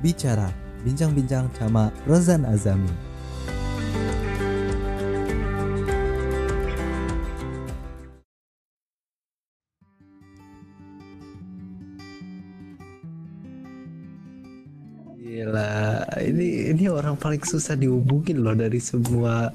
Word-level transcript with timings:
Bicara, 0.00 0.48
bincang-bincang 0.80 1.52
sama 1.52 1.92
Rozan 2.08 2.48
Azami. 2.48 2.88
Gila, 15.20 16.00
ini 16.24 16.72
ini 16.72 16.84
orang 16.88 17.20
paling 17.20 17.44
susah 17.44 17.76
dihubungin 17.76 18.40
loh 18.40 18.56
dari 18.56 18.80
semua 18.80 19.52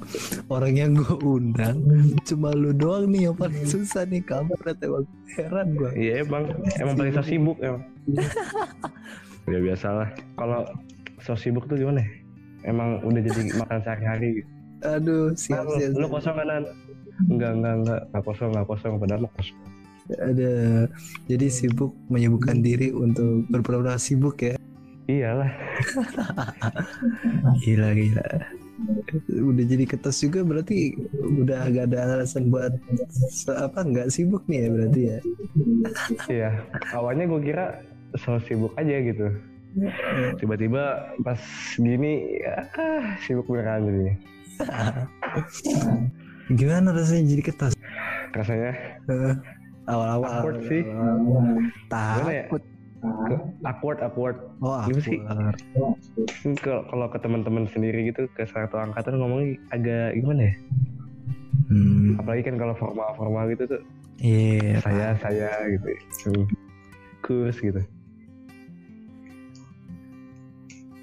orang 0.54 0.77
yang 0.77 0.91
gue 0.93 1.18
undang. 1.25 1.82
Cuma 2.21 2.54
lu 2.54 2.70
doang 2.70 3.09
nih 3.09 3.34
yang 3.34 3.36
paling 3.36 3.66
susah 3.66 4.05
nih 4.05 4.21
kabar 4.21 4.62
emang 4.77 5.09
heran 5.34 5.73
gue. 5.73 5.89
Iya 5.98 6.21
emang 6.21 6.54
emang 6.77 6.93
paling 7.02 7.18
sibuk 7.25 7.57
emang. 7.65 7.82
ya 9.45 9.59
biasalah. 9.61 10.09
Kalau 10.35 10.61
so 11.21 11.33
sibuk 11.33 11.65
tuh 11.65 11.77
gimana? 11.77 12.01
ya? 12.01 12.09
Emang 12.65 13.01
udah 13.05 13.21
jadi 13.21 13.41
makan 13.61 13.79
sehari-hari. 13.81 14.41
Aduh, 14.83 15.33
siap 15.33 15.65
Lu, 15.65 15.77
siap. 15.79 15.91
lu 15.95 16.05
siap. 16.05 16.11
kosong 16.13 16.35
kanan? 16.35 16.63
Enggak 17.31 17.51
enggak 17.55 17.73
enggak 17.81 17.99
enggak 18.11 18.23
kosong 18.27 18.49
enggak 18.51 18.68
kosong 18.68 18.93
padahal 18.99 19.21
lu 19.25 19.29
kosong. 19.33 19.59
Ada 20.05 20.51
jadi 21.25 21.47
sibuk 21.49 21.97
menyibukkan 22.13 22.61
diri 22.61 22.93
untuk 22.93 23.47
berpura-pura 23.49 23.97
sibuk 23.97 24.37
ya. 24.37 24.54
Iyalah. 25.05 25.49
Gila 27.61 27.89
gila. 27.93 28.27
Udah 29.32 29.65
jadi 29.65 29.85
ketos 29.87 30.19
juga 30.19 30.43
berarti 30.43 30.93
udah 31.15 31.71
gak 31.71 31.85
ada 31.93 32.19
alasan 32.19 32.52
buat 32.52 32.75
apa 33.49 33.80
nggak 33.81 34.11
sibuk 34.11 34.43
nih 34.45 34.66
ya 34.66 34.69
berarti 34.69 35.02
ya. 35.02 35.17
Iya. 36.30 36.49
Awalnya 36.93 37.25
gue 37.31 37.41
kira 37.41 37.66
so 38.16 38.39
sibuk 38.42 38.72
aja 38.75 38.95
gitu. 39.02 39.27
Tiba-tiba 40.38 40.83
pas 41.19 41.39
gini 41.75 42.39
ya 42.39 42.63
sibuk 43.21 43.45
beneran 43.45 43.83
jadi. 43.83 44.11
Gimana 46.49 46.93
rasanya 46.93 47.23
jadi 47.27 47.41
ketos? 47.43 47.73
Rasanya 48.31 48.71
Awal-awal. 49.86 50.25
Awkward 50.25 50.59
sih. 50.66 50.81
Ya? 50.81 50.97
Takut. 51.88 52.63
ke- 53.05 53.38
awkward 53.63 53.99
awkward. 54.02 54.38
Oh, 54.59 54.81
Gimana 54.81 55.03
sih? 55.03 55.21
Ini 56.41 56.58
Kalau 56.58 56.81
kalau 56.89 57.05
ke 57.05 57.21
teman-teman 57.21 57.69
sendiri 57.69 58.09
gitu 58.09 58.25
ke 58.33 58.49
satu 58.49 58.81
angkatan 58.81 59.21
ngomongnya 59.21 59.61
agak 59.69 60.17
gimana 60.17 60.49
ya? 60.49 60.53
Hmm, 61.66 62.17
Apalagi 62.17 62.45
kan 62.45 62.58
kalau 62.58 62.73
formal-formal 62.73 63.45
gitu 63.52 63.77
tuh 63.77 63.81
Iya. 64.17 64.81
saya 64.81 65.13
saya 65.19 65.49
gitu. 65.69 65.86
Hmm. 66.25 66.45
Kurs 67.21 67.58
gitu. 67.59 67.81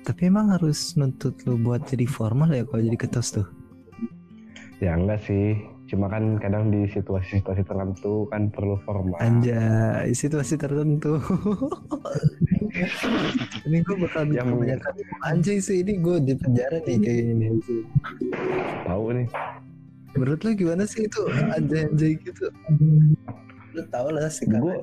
Tapi 0.02 0.20
emang 0.26 0.50
harus 0.50 0.92
nuntut 0.94 1.32
lu 1.46 1.56
buat 1.56 1.86
jadi 1.86 2.04
formal 2.04 2.50
ya 2.50 2.62
kalau 2.66 2.82
jadi 2.82 2.98
ketos 2.98 3.32
tuh. 3.32 3.46
Ya 4.78 4.92
enggak 4.92 5.22
sih. 5.22 5.56
Cuma 5.86 6.08
kan 6.08 6.40
kadang 6.40 6.68
di 6.68 6.88
situasi-situasi 6.88 7.62
tertentu 7.62 8.26
kan 8.26 8.48
perlu 8.48 8.80
formal. 8.82 9.14
Anjay, 9.20 10.10
situasi 10.10 10.56
tertentu. 10.56 11.20
ini 13.62 13.78
gue 13.78 13.96
bakal 14.00 14.26
Yang- 14.26 14.56
kebanyakan 14.56 14.92
anjay 15.22 15.56
sih 15.60 15.84
ini 15.84 16.00
gue 16.00 16.16
di 16.18 16.32
penjara 16.34 16.80
nih 16.82 16.96
kayak 16.96 17.22
gini. 17.28 17.46
Tahu 18.82 19.04
nih. 19.12 19.26
Menurut 20.12 20.40
lu 20.40 20.50
gimana 20.54 20.82
sih 20.82 21.04
itu 21.04 21.20
anjay-anjay 21.52 22.12
gitu? 22.18 22.48
Lu 23.72 23.80
tau 23.88 24.08
lah 24.08 24.26
sih 24.26 24.44
kan 24.44 24.60
Gua- 24.60 24.82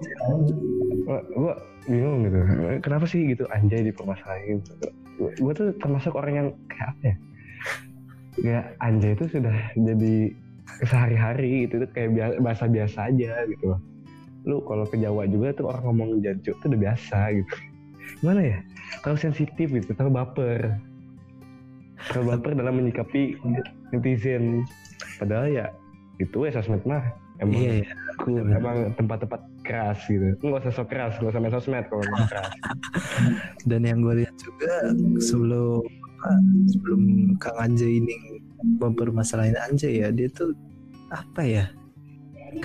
Gua, 1.03 1.19
gua 1.33 1.53
bingung 1.83 2.23
gitu. 2.23 2.37
Kenapa 2.79 3.03
sih 3.03 3.19
gitu 3.27 3.43
anjay 3.49 3.83
dipermasalahin? 3.83 4.61
Gue 5.19 5.51
tuh 5.51 5.75
termasuk 5.77 6.15
orang 6.15 6.33
yang 6.33 6.47
kayak 6.67 6.87
apa 6.89 7.03
ya? 7.03 7.15
Kayak 8.39 8.65
anjay 8.79 9.11
itu 9.13 9.25
sudah 9.27 9.55
jadi 9.75 10.15
sehari-hari 10.79 11.67
gitu 11.67 11.83
itu 11.83 11.87
kayak 11.91 12.09
bia- 12.13 12.39
bahasa 12.39 12.65
biasa 12.65 13.11
aja 13.11 13.43
gitu 13.45 13.75
loh. 13.75 13.79
Lu 14.47 14.63
kalau 14.63 14.87
ke 14.87 14.95
Jawa 14.95 15.27
juga 15.27 15.51
tuh 15.51 15.67
orang 15.67 15.83
ngomong 15.83 16.09
jancuk 16.23 16.55
tuh 16.57 16.67
udah 16.71 16.79
biasa 16.79 17.35
gitu. 17.35 17.53
Gimana 18.21 18.41
ya? 18.41 18.57
Terlalu 19.03 19.19
sensitif 19.19 19.67
gitu, 19.69 19.91
terlalu 19.91 20.13
baper. 20.15 20.61
Terlalu 22.09 22.25
baper 22.31 22.51
dalam 22.55 22.73
menyikapi 22.79 23.35
netizen. 23.91 24.63
Padahal 25.19 25.51
ya 25.51 25.65
itu 26.15 26.47
ya 26.47 26.51
sosmed 26.51 26.79
mah 26.87 27.03
emang 27.39 27.59
Iya, 27.59 27.71
iya. 27.83 27.91
cool, 28.19 28.39
bener. 28.39 28.59
emang 28.59 28.77
tempat-tempat 28.95 29.39
keras 29.69 30.01
gitu. 30.09 30.33
Nggak 30.41 30.65
usah 30.65 30.73
sok 30.73 30.87
keras, 30.89 31.13
nggak 31.21 31.29
usah 31.29 31.41
main 31.41 31.53
sosmed 31.53 31.85
kalau 31.85 32.01
nggak 32.01 32.29
keras. 32.33 32.49
Dan 33.69 33.85
yang 33.85 34.01
gue 34.01 34.25
lihat 34.25 34.35
juga 34.41 34.73
sebelum 35.21 35.85
sebelum 36.73 37.01
Kang 37.37 37.57
Anjay 37.61 38.01
ini 38.01 38.41
mempermasalahin 38.81 39.55
Anjay 39.61 40.01
ya 40.01 40.09
dia 40.09 40.25
tuh 40.33 40.57
apa 41.13 41.45
ya? 41.45 41.65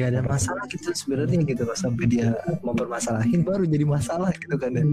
Gak 0.00 0.16
ada 0.16 0.24
masalah 0.24 0.64
gitu 0.72 0.96
sebenarnya 0.96 1.44
gitu 1.44 1.68
loh 1.68 1.76
sampai 1.76 2.08
dia 2.08 2.32
mempermasalahin 2.64 3.44
baru 3.44 3.68
jadi 3.68 3.84
masalah 3.84 4.32
gitu 4.40 4.56
kan 4.56 4.72
ya. 4.72 4.84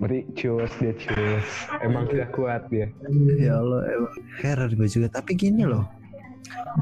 Berarti 0.00 0.20
cus 0.32 0.72
dia 0.80 0.96
cus. 0.96 1.46
Emang 1.84 2.08
tidak 2.08 2.32
kuat 2.32 2.64
dia. 2.72 2.88
Ya 3.36 3.60
Allah 3.60 3.84
emang 3.84 4.14
heran 4.40 4.72
gue 4.72 4.88
juga 4.88 5.12
tapi 5.12 5.36
gini 5.36 5.68
loh 5.68 5.84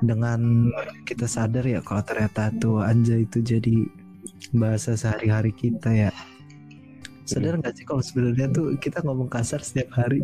dengan 0.05 0.71
kita 1.03 1.27
sadar 1.27 1.65
ya 1.67 1.83
kalau 1.83 2.03
ternyata 2.07 2.55
tuh 2.63 2.85
Anjay 2.85 3.27
itu 3.27 3.43
jadi 3.43 4.06
bahasa 4.53 4.95
sehari-hari 4.97 5.51
kita 5.53 5.91
ya 5.91 6.11
sadar 7.27 7.59
nggak 7.59 7.75
sih 7.75 7.83
kalau 7.83 7.99
sebenarnya 7.99 8.47
tuh 8.55 8.79
kita 8.79 9.03
ngomong 9.03 9.27
kasar 9.27 9.59
setiap 9.59 9.91
hari 9.99 10.23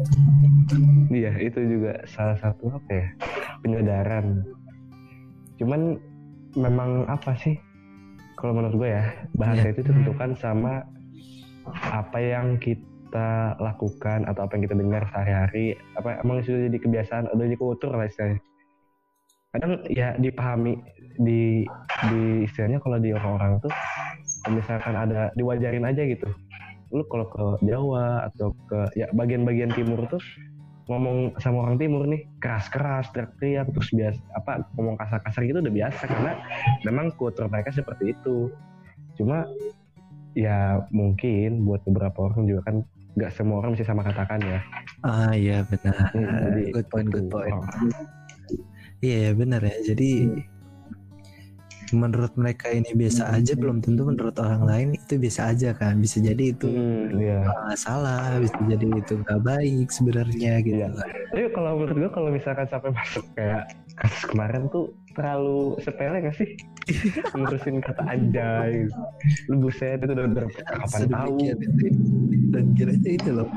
Iya, 1.11 1.35
itu 1.43 1.59
juga 1.61 1.99
salah 2.09 2.39
satu 2.39 2.73
apa 2.73 2.91
ya? 2.95 3.07
Penyadaran. 3.61 4.47
Cuman 5.59 5.99
memang 6.57 7.05
apa 7.11 7.37
sih? 7.37 7.59
Kalau 8.39 8.57
menurut 8.57 8.75
gue 8.81 8.91
ya, 8.91 9.05
bahasa 9.37 9.67
Iya. 9.69 9.73
itu 9.77 9.81
ditentukan 9.85 10.31
sama 10.41 10.87
apa 11.91 12.19
yang 12.19 12.57
kita 12.59 13.55
lakukan 13.61 14.25
atau 14.27 14.47
apa 14.49 14.57
yang 14.57 14.63
kita 14.71 14.77
dengar 14.79 15.03
sehari-hari. 15.13 15.77
Apa 15.99 16.23
emang 16.25 16.41
sudah 16.43 16.71
jadi 16.71 16.79
kebiasaan, 16.81 17.29
udah 17.35 17.45
jadi 17.45 17.59
kultur 17.61 17.93
lah 17.93 18.09
istilahnya. 18.09 18.41
Kadang 19.53 19.85
ya 19.93 20.17
dipahami 20.17 20.81
di 21.21 21.69
di 22.09 22.23
istilahnya 22.49 22.81
kalau 22.81 22.97
di 22.97 23.13
orang-orang 23.13 23.61
tuh 23.61 23.73
misalkan 24.49 24.97
ada 24.97 25.29
diwajarin 25.37 25.85
aja 25.85 26.03
gitu. 26.09 26.29
Lu 26.89 27.05
kalau 27.09 27.29
ke 27.29 27.45
Jawa 27.69 28.33
atau 28.33 28.57
ke 28.69 28.97
ya 28.97 29.13
bagian-bagian 29.13 29.77
timur 29.77 30.09
tuh 30.09 30.21
ngomong 30.91 31.37
sama 31.39 31.69
orang 31.69 31.79
timur 31.79 32.09
nih 32.09 32.27
keras-keras 32.43 33.13
teriak-teriak 33.15 33.71
terus 33.71 33.89
biasa 33.95 34.21
apa 34.35 34.67
ngomong 34.75 34.99
kasar-kasar 34.99 35.47
gitu 35.47 35.63
udah 35.63 35.73
biasa 35.73 36.03
karena 36.11 36.33
memang 36.89 37.13
kultur 37.21 37.47
mereka 37.53 37.71
seperti 37.77 38.17
itu. 38.17 38.49
Cuma 39.21 39.45
ya 40.33 40.81
mungkin 40.89 41.69
buat 41.69 41.85
beberapa 41.85 42.33
orang 42.33 42.49
juga 42.49 42.73
kan 42.73 42.77
nggak 43.13 43.33
semua 43.37 43.61
orang 43.61 43.77
bisa 43.77 43.85
sama 43.85 44.01
katakan 44.01 44.41
ya. 44.41 44.59
Ah 45.05 45.37
iya 45.37 45.61
benar. 45.69 46.09
Hmm, 46.17 46.41
jadi 46.41 46.63
good 46.73 46.89
point 46.89 47.09
good 47.13 47.29
point. 47.29 47.53
Oh, 47.53 47.65
iya 49.03 49.17
ya 49.29 49.33
benar 49.35 49.61
ya. 49.67 49.77
Jadi 49.93 50.31
menurut 51.93 52.33
mereka 52.41 52.73
ini 52.73 52.89
biasa 52.97 53.37
aja 53.37 53.53
belum 53.53 53.85
tentu 53.85 54.09
menurut 54.09 54.33
orang 54.41 54.65
lain 54.65 54.89
itu 54.97 55.21
biasa 55.21 55.53
aja 55.53 55.77
kan 55.77 56.01
bisa 56.01 56.25
jadi 56.25 56.57
itu 56.57 56.65
hmm, 56.65 57.21
iya. 57.21 57.45
ah, 57.45 57.77
salah 57.77 58.41
bisa 58.41 58.57
jadi 58.65 58.89
itu 58.97 59.21
nggak 59.21 59.41
baik 59.45 59.93
sebenarnya 59.93 60.65
gitu 60.65 60.77
Iya. 60.81 60.89
Tapi 61.29 61.53
kalau 61.53 61.77
menurut 61.77 61.97
gue 62.01 62.11
kalau 62.17 62.29
misalkan 62.33 62.65
sampai 62.73 62.97
masuk 62.97 63.25
kayak 63.37 63.69
kasus 64.01 64.25
kemarin 64.25 64.73
tuh 64.73 64.89
terlalu 65.13 65.77
sepele 65.85 66.25
gak 66.25 66.37
sih? 66.41 66.49
Ngurusin 67.37 67.85
kata 67.85 68.03
anjay. 68.09 68.89
Lu 69.53 69.61
buset 69.61 70.01
itu 70.01 70.13
udah 70.17 70.27
udah 70.33 70.45
kapan 70.49 71.01
tahu? 71.13 71.37
dan 72.53 72.77
kiranya 72.77 73.11
itu 73.17 73.31
loh 73.33 73.49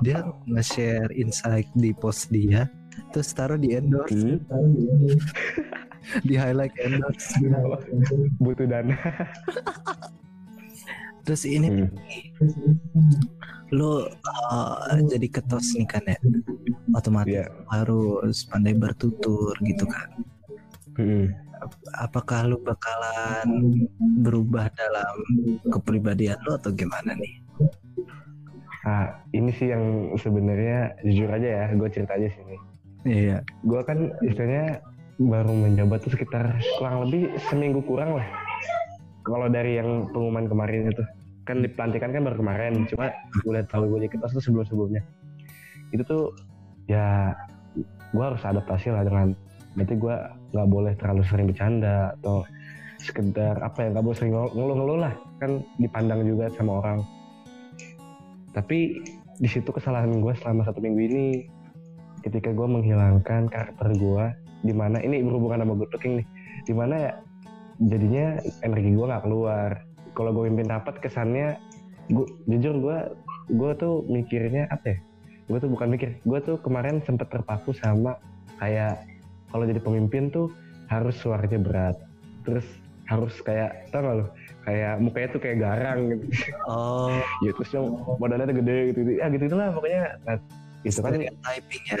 dia 0.00 0.24
nge-share 0.48 1.12
insight 1.12 1.68
di 1.76 1.92
post 1.92 2.32
dia 2.32 2.64
terus 3.10 3.32
taruh 3.32 3.56
di 3.56 3.72
endorse 3.72 4.14
Hmm. 4.14 4.38
di 6.28 6.34
highlight 6.34 6.72
endorse 6.80 7.34
butuh 8.38 8.64
dana 8.64 8.94
terus 11.24 11.44
ini 11.44 11.68
Hmm. 11.70 11.88
lo 13.70 14.10
uh, 14.50 14.98
jadi 15.06 15.28
ketos 15.30 15.76
nih 15.76 15.86
kan 15.86 16.02
ya 16.02 16.18
otomatis 16.90 17.38
Iya. 17.38 17.46
harus 17.70 18.42
pandai 18.44 18.74
bertutur 18.74 19.54
gitu 19.62 19.86
kan 19.86 20.08
Hmm. 20.98 21.30
apakah 21.94 22.48
lu 22.48 22.58
bakalan 22.60 23.48
berubah 24.18 24.72
dalam 24.74 25.16
kepribadian 25.68 26.40
lo 26.42 26.56
atau 26.56 26.72
gimana 26.72 27.14
nih 27.14 27.44
Nah, 28.80 29.12
ini 29.36 29.52
sih 29.52 29.68
yang 29.68 30.16
sebenarnya 30.16 30.96
jujur 31.04 31.28
aja 31.28 31.48
ya, 31.52 31.64
gue 31.76 31.84
cerita 31.92 32.16
aja 32.16 32.32
sini. 32.32 32.56
Iya. 33.04 33.38
Gue 33.64 33.80
kan 33.84 34.12
istilahnya 34.24 34.80
baru 35.20 35.52
menjabat 35.52 36.00
tuh 36.04 36.16
sekitar 36.16 36.56
kurang 36.80 37.06
lebih 37.08 37.32
seminggu 37.48 37.84
kurang 37.84 38.16
lah. 38.16 38.26
Kalau 39.24 39.52
dari 39.52 39.76
yang 39.76 40.08
pengumuman 40.10 40.48
kemarin 40.48 40.88
itu, 40.88 41.04
kan 41.44 41.60
di 41.60 41.68
pelantikan 41.68 42.10
kan 42.14 42.24
baru 42.24 42.36
kemarin 42.40 42.72
cuma 42.88 43.12
udah 43.44 43.62
tahu 43.68 43.84
gue 43.96 44.08
dikit 44.08 44.24
tuh 44.24 44.40
sebelum 44.40 44.64
sebelumnya 44.64 45.02
itu 45.90 46.02
tuh 46.06 46.30
ya 46.86 47.34
gue 48.14 48.24
harus 48.24 48.42
adaptasi 48.42 48.94
lah 48.94 49.02
dengan 49.06 49.34
berarti 49.74 49.94
gue 49.94 50.16
nggak 50.54 50.68
boleh 50.70 50.92
terlalu 50.98 51.22
sering 51.26 51.46
bercanda 51.50 52.14
atau 52.18 52.42
sekedar 53.00 53.56
apa 53.62 53.86
ya 53.86 53.88
nggak 53.94 54.04
boleh 54.04 54.16
sering 54.18 54.34
ngeluh-ngeluh 54.34 54.98
lah. 54.98 55.14
Kan 55.38 55.62
dipandang 55.78 56.26
juga 56.26 56.50
sama 56.54 56.82
orang. 56.82 56.98
Tapi 58.50 59.00
di 59.40 59.48
situ 59.48 59.70
kesalahan 59.70 60.20
gue 60.20 60.34
selama 60.42 60.66
satu 60.66 60.82
minggu 60.82 61.00
ini 61.00 61.26
ketika 62.24 62.52
gue 62.52 62.66
menghilangkan 62.68 63.48
karakter 63.48 63.88
gue 63.96 64.24
di 64.60 64.74
mana 64.76 65.00
ini 65.00 65.24
berhubungan 65.24 65.64
sama 65.64 65.74
good 65.76 65.92
looking 65.92 66.20
nih 66.20 66.26
di 66.68 66.74
mana 66.76 66.94
ya 66.96 67.12
jadinya 67.80 68.26
energi 68.60 68.90
gue 68.92 69.06
nggak 69.08 69.24
keluar. 69.24 69.70
Kalau 70.12 70.30
gue 70.36 70.50
pimpin 70.50 70.68
rapat 70.68 71.00
kesannya 71.00 71.56
gue 72.12 72.26
jujur 72.50 72.74
gue 72.76 72.98
gue 73.56 73.72
tuh 73.80 74.04
mikirnya 74.10 74.68
apa 74.68 74.96
ya? 74.96 74.98
Gue 75.48 75.58
tuh 75.58 75.70
bukan 75.72 75.88
mikir 75.90 76.20
gue 76.22 76.38
tuh 76.44 76.56
kemarin 76.60 77.00
sempet 77.02 77.32
terpaku 77.32 77.72
sama 77.72 78.20
kayak 78.60 79.00
kalau 79.50 79.64
jadi 79.64 79.80
pemimpin 79.80 80.28
tuh 80.28 80.52
harus 80.92 81.16
suaranya 81.16 81.58
berat 81.58 81.96
terus 82.44 82.66
harus 83.10 83.34
kayak 83.42 83.90
tau 83.90 84.06
gak 84.06 84.16
lo 84.22 84.26
kayak 84.62 85.02
mukanya 85.02 85.28
tuh 85.34 85.40
kayak 85.42 85.58
garang 85.58 86.00
gitu. 86.14 86.24
Oh. 86.68 87.10
Ya 87.44 87.50
terus 87.56 87.70
yang 87.74 87.86
badannya 88.22 88.46
tuh 88.54 88.56
gede 88.62 88.76
gitu, 88.92 88.98
gitu 89.02 89.12
ya 89.18 89.26
gitu 89.32 89.44
itulah 89.50 89.68
pokoknya. 89.74 90.02
Nah, 90.28 90.36
itu 90.80 90.98
kan 91.04 91.12
typing 91.16 91.84
ya? 91.84 91.96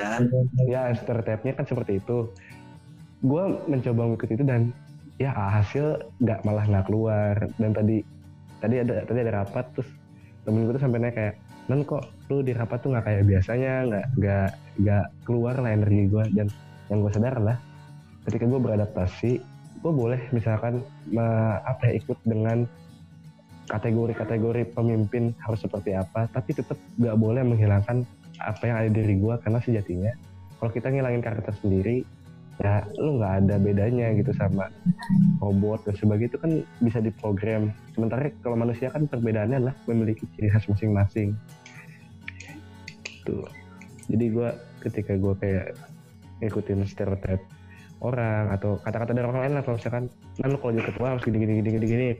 Ya 0.64 0.82
stereotipnya 0.96 1.52
kan 1.52 1.64
seperti 1.68 2.00
itu. 2.00 2.32
Gue 3.20 3.42
mencoba 3.68 4.08
mengikuti 4.08 4.40
itu 4.40 4.44
dan 4.46 4.72
ya 5.20 5.36
hasil 5.36 6.00
nggak 6.20 6.40
malah 6.48 6.64
nggak 6.64 6.86
keluar. 6.88 7.34
Dan 7.60 7.76
tadi 7.76 8.00
tadi 8.60 8.80
ada 8.80 9.04
tadi 9.04 9.18
ada 9.20 9.44
rapat 9.44 9.64
terus 9.76 9.88
temen 10.48 10.64
gue 10.64 10.74
tuh 10.76 10.82
sampai 10.82 10.98
nanya 11.00 11.14
kayak 11.14 11.34
non 11.68 11.84
kok 11.84 12.08
lu 12.32 12.40
di 12.40 12.56
rapat 12.56 12.80
tuh 12.80 12.96
nggak 12.96 13.04
kayak 13.04 13.22
biasanya? 13.28 13.72
Nggak 13.84 14.06
nggak 14.16 14.48
nggak 14.80 15.06
keluar 15.28 15.54
lah 15.60 15.70
energi 15.76 16.08
gue 16.08 16.24
dan 16.32 16.48
yang 16.88 17.04
gue 17.04 17.12
sadar 17.12 17.36
lah 17.38 17.56
ketika 18.26 18.44
gue 18.44 18.60
beradaptasi 18.60 19.30
gue 19.80 19.92
boleh 19.92 20.20
misalkan 20.36 20.84
me, 21.08 21.24
apa 21.64 21.88
ya, 21.88 21.92
ikut 22.04 22.18
dengan 22.28 22.68
kategori-kategori 23.70 24.76
pemimpin 24.76 25.32
harus 25.40 25.62
seperti 25.62 25.96
apa 25.96 26.28
tapi 26.28 26.52
tetap 26.52 26.76
nggak 27.00 27.16
boleh 27.16 27.42
menghilangkan 27.46 28.04
apa 28.40 28.62
yang 28.64 28.76
ada 28.80 28.88
di 28.88 28.96
diri 29.04 29.14
gue 29.20 29.34
karena 29.44 29.60
sejatinya 29.60 30.12
kalau 30.60 30.70
kita 30.72 30.92
ngilangin 30.92 31.22
karakter 31.24 31.54
sendiri 31.60 32.04
ya 32.60 32.84
lu 33.00 33.16
nggak 33.16 33.34
ada 33.40 33.56
bedanya 33.56 34.12
gitu 34.12 34.36
sama 34.36 34.68
robot 35.40 35.80
dan 35.88 35.96
sebagainya. 35.96 36.36
Itu 36.36 36.38
kan 36.44 36.52
bisa 36.84 37.00
diprogram. 37.00 37.72
Sementara 37.96 38.28
kalau 38.44 38.60
manusia 38.60 38.92
kan 38.92 39.08
perbedaannya 39.08 39.64
adalah 39.64 39.76
memiliki 39.88 40.28
ciri 40.36 40.52
khas 40.52 40.68
masing-masing. 40.68 41.32
Tuh. 43.24 43.48
Jadi 44.12 44.24
gue 44.28 44.48
ketika 44.84 45.16
gue 45.16 45.34
kayak 45.40 45.72
ngikutin 46.44 46.84
stereotip 46.84 47.40
orang 48.00 48.52
atau 48.52 48.80
kata-kata 48.80 49.12
dari 49.12 49.28
orang 49.28 49.42
lain 49.48 49.52
lah 49.60 49.62
kalau 49.64 49.76
misalkan 49.76 50.04
nah 50.40 50.48
lu 50.48 50.56
kalau 50.56 50.72
jadi 50.72 50.86
ketua 50.88 51.06
harus 51.12 51.22
gini 51.28 51.36
gini 51.36 51.52
gini 51.60 51.84
gini 51.84 52.10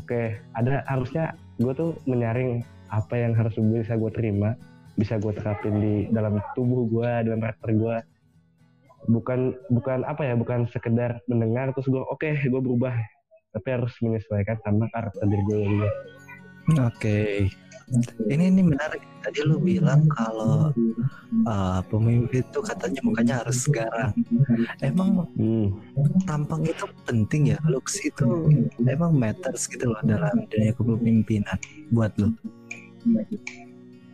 oke 0.00 0.20
ada 0.56 0.80
harusnya 0.88 1.36
gue 1.60 1.72
tuh 1.76 1.92
menyaring 2.08 2.64
apa 2.88 3.14
yang 3.20 3.36
harus 3.36 3.52
bisa 3.60 3.92
gue 4.00 4.08
terima 4.08 4.56
bisa 4.96 5.16
gue 5.16 5.32
terapin 5.32 5.74
di 5.80 5.94
dalam 6.12 6.36
tubuh 6.52 6.84
gue 6.84 7.10
dalam 7.24 7.40
karakter 7.40 7.70
gue 7.72 7.96
bukan 9.10 9.56
bukan 9.72 10.06
apa 10.06 10.22
ya 10.22 10.34
bukan 10.38 10.68
sekedar 10.70 11.18
mendengar 11.26 11.74
terus 11.74 11.90
gue 11.90 11.98
oke 11.98 12.22
okay, 12.22 12.38
gue 12.46 12.60
berubah. 12.62 12.94
Tapi 13.52 13.68
harus 13.68 13.92
menyesuaikan 14.00 14.56
sama 14.64 14.88
karakter 14.96 15.28
diri 15.28 15.44
gue 15.44 15.58
juga. 15.60 15.90
Oke. 16.72 16.88
Okay. 16.96 17.36
ini 18.32 18.48
ini 18.48 18.64
menarik. 18.64 19.04
Tadi 19.20 19.44
lu 19.44 19.60
bilang 19.60 20.08
kalau 20.08 20.72
uh, 21.44 21.80
pemimpin 21.92 22.40
itu 22.40 22.58
katanya 22.64 23.00
mukanya 23.04 23.34
harus 23.44 23.68
garang 23.68 24.16
emang 24.80 25.28
hmm. 25.36 25.68
tampang 26.24 26.64
itu 26.64 26.88
penting 27.04 27.52
ya? 27.52 27.58
Looks 27.68 28.00
itu 28.00 28.48
emang 28.80 29.12
matters 29.12 29.68
gitu 29.68 29.92
loh 29.92 30.00
dalam 30.08 30.48
dunia 30.48 30.72
kepemimpinan 30.72 31.58
buat 31.92 32.16
lu 32.16 32.32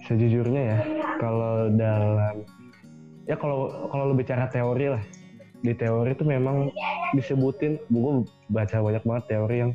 sejujurnya 0.09 0.63
ya 0.65 0.79
kalau 1.21 1.69
dalam 1.77 2.43
ya 3.29 3.37
kalau 3.37 3.89
kalau 3.93 4.17
bicara 4.17 4.49
teori 4.49 4.97
lah. 4.97 5.05
Di 5.59 5.75
teori 5.75 6.15
itu 6.15 6.23
memang 6.23 6.71
disebutin 7.19 7.83
gue 7.91 8.13
baca 8.47 8.79
banyak 8.79 9.03
banget 9.03 9.25
teori 9.27 9.57
yang 9.59 9.73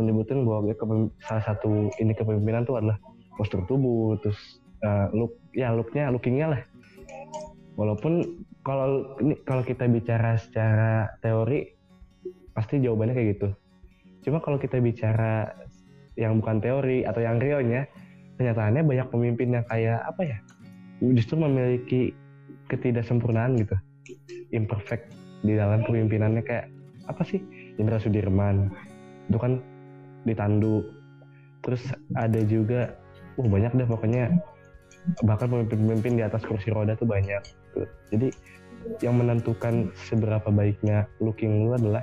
menyebutin 0.00 0.48
bahwa 0.48 0.72
salah 1.20 1.44
satu 1.44 1.92
ini 2.00 2.16
kepemimpinan 2.16 2.64
itu 2.64 2.72
adalah 2.72 2.96
postur 3.36 3.68
tubuh 3.68 4.16
terus 4.24 4.64
uh, 4.80 5.12
look 5.12 5.36
ya 5.52 5.76
looknya 5.76 6.08
lookingnya 6.08 6.56
lah. 6.56 6.60
Walaupun 7.76 8.44
kalau 8.64 9.16
ini 9.20 9.36
kalau 9.44 9.60
kita 9.60 9.84
bicara 9.92 10.40
secara 10.40 11.12
teori 11.20 11.68
pasti 12.56 12.80
jawabannya 12.80 13.12
kayak 13.12 13.28
gitu. 13.36 13.48
Cuma 14.24 14.40
kalau 14.40 14.56
kita 14.56 14.80
bicara 14.80 15.52
yang 16.16 16.40
bukan 16.40 16.64
teori 16.64 17.04
atau 17.04 17.20
yang 17.20 17.36
realnya 17.36 17.88
kenyataannya 18.40 18.80
banyak 18.88 19.08
pemimpin 19.12 19.52
yang 19.52 19.64
kayak 19.68 20.00
apa 20.08 20.24
ya 20.24 20.38
justru 21.04 21.36
memiliki 21.36 22.16
ketidaksempurnaan 22.72 23.60
gitu. 23.60 23.76
Imperfect 24.56 25.12
di 25.44 25.60
dalam 25.60 25.84
kepemimpinannya 25.84 26.40
kayak 26.40 26.72
apa 27.04 27.20
sih 27.28 27.44
Indra 27.76 28.00
Sudirman 28.00 28.72
itu 29.28 29.36
kan 29.36 29.60
ditandu. 30.24 30.88
Terus 31.60 31.92
ada 32.16 32.40
juga 32.48 32.96
uh 33.36 33.48
banyak 33.48 33.76
deh 33.76 33.88
pokoknya. 33.88 34.32
Bahkan 35.24 35.48
pemimpin-pemimpin 35.48 36.16
di 36.16 36.24
atas 36.24 36.40
kursi 36.44 36.72
roda 36.72 36.96
tuh 36.96 37.08
banyak. 37.08 37.40
Jadi 38.08 38.32
yang 39.04 39.20
menentukan 39.20 39.92
seberapa 40.08 40.48
baiknya 40.48 41.04
looking 41.20 41.68
lu 41.68 41.76
adalah 41.76 42.00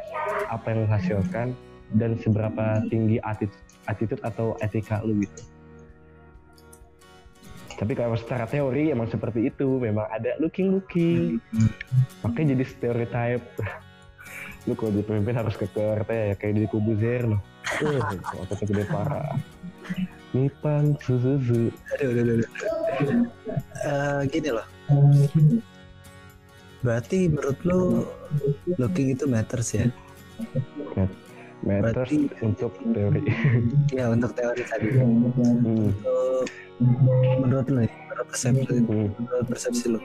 apa 0.54 0.70
yang 0.70 0.86
menghasilkan 0.86 1.58
dan 1.98 2.14
seberapa 2.22 2.86
tinggi 2.94 3.18
attitude, 3.26 3.58
attitude 3.90 4.22
atau 4.22 4.54
etika 4.62 5.02
lu 5.02 5.18
gitu 5.26 5.57
tapi 7.78 7.94
kalau 7.94 8.18
secara 8.18 8.50
teori 8.50 8.90
emang 8.90 9.06
seperti 9.06 9.54
itu 9.54 9.78
memang 9.78 10.10
ada 10.10 10.34
looking 10.42 10.74
looking 10.74 11.38
makanya 12.26 12.58
jadi 12.58 12.66
stereotype. 12.66 13.46
Lu 14.68 14.76
kalau 14.76 14.92
di 14.92 15.06
pemimpin 15.06 15.38
harus 15.38 15.56
keker 15.56 16.04
ya 16.10 16.36
kayak 16.36 16.54
di 16.58 16.68
kubuzer 16.68 17.24
loh 17.30 17.42
uh 17.86 18.02
ototnya 18.44 18.66
gede 18.66 18.86
parah. 18.90 19.38
Nipan 20.36 21.00
Suzuzu. 21.00 21.72
Aduh 21.96 22.08
aduh 22.12 22.24
aduh 22.36 22.50
uh, 23.88 24.22
gini 24.28 24.50
loh. 24.52 24.68
Berarti 26.84 27.32
menurut 27.32 27.60
lu 27.64 27.82
looking 28.76 29.16
itu 29.16 29.24
matters 29.30 29.72
ya 29.72 29.88
matters 31.68 32.10
berarti, 32.10 32.18
untuk 32.42 32.72
teori. 32.96 33.22
Ya 33.98 34.06
untuk 34.08 34.32
teori 34.34 34.64
tadi. 34.64 34.88
Hmm. 34.96 35.28
untuk 35.28 36.48
menurut 37.42 37.68
lo 37.74 37.82
ya 37.82 37.90
menurut 37.90 38.28
persepsi 38.30 38.70
hmm. 38.70 39.10
menurut 39.18 39.48
persepsi 39.50 39.86
lo 39.90 40.00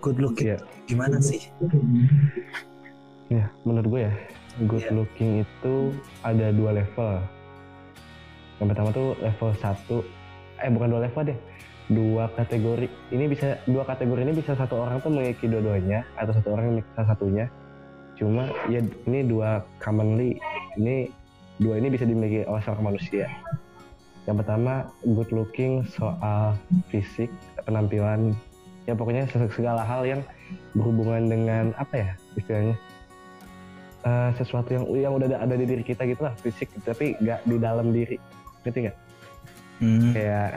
good 0.00 0.18
look 0.18 0.40
ya. 0.40 0.56
gimana 0.88 1.20
sih? 1.20 1.40
Ya 3.28 3.52
menurut 3.62 3.86
gue 3.86 4.02
ya 4.08 4.14
good 4.64 4.84
yeah. 4.88 4.94
looking 4.96 5.32
itu 5.44 5.74
ada 6.24 6.50
dua 6.50 6.80
level. 6.82 7.20
Yang 8.56 8.68
pertama 8.72 8.88
tuh 8.96 9.08
level 9.20 9.50
satu 9.60 9.96
eh 10.56 10.72
bukan 10.72 10.88
dua 10.88 11.00
level 11.04 11.22
deh 11.28 11.38
dua 11.92 12.32
kategori. 12.34 12.88
Ini 13.12 13.24
bisa 13.30 13.60
dua 13.68 13.84
kategori 13.86 14.20
ini 14.24 14.32
bisa 14.34 14.56
satu 14.56 14.80
orang 14.80 14.98
tuh 15.04 15.12
memiliki 15.12 15.46
dua-duanya 15.46 16.08
atau 16.16 16.32
satu 16.34 16.56
orang 16.56 16.72
memiliki 16.72 16.90
salah 16.96 17.10
satunya. 17.14 17.46
Cuma 18.16 18.48
ya 18.72 18.80
ini 18.80 19.20
dua 19.28 19.60
commonly 19.78 20.40
ini 20.76 21.10
dua 21.56 21.80
ini 21.80 21.88
bisa 21.88 22.04
dimiliki 22.04 22.44
oleh 22.44 22.60
seorang 22.60 22.92
manusia 22.94 23.32
yang 24.26 24.42
pertama 24.42 24.90
good 25.14 25.30
looking 25.30 25.86
soal 25.86 26.58
fisik, 26.90 27.30
penampilan, 27.62 28.34
ya 28.90 28.98
pokoknya 28.98 29.30
segala 29.30 29.86
hal 29.86 30.02
yang 30.02 30.20
berhubungan 30.74 31.30
dengan 31.30 31.64
apa 31.78 31.94
ya 31.94 32.10
istilahnya 32.34 32.74
uh, 34.02 34.34
sesuatu 34.34 34.74
yang 34.74 34.84
yang 34.98 35.12
udah 35.14 35.26
ada, 35.30 35.38
ada 35.46 35.54
di 35.54 35.66
diri 35.66 35.86
kita 35.86 36.02
gitu 36.10 36.26
lah 36.26 36.34
fisik, 36.42 36.74
tapi 36.82 37.14
nggak 37.22 37.40
di 37.46 37.56
dalam 37.62 37.94
diri, 37.94 38.18
ngerti 38.66 38.90
nggak? 38.90 38.96
Hmm. 39.78 40.10
Kayak 40.10 40.50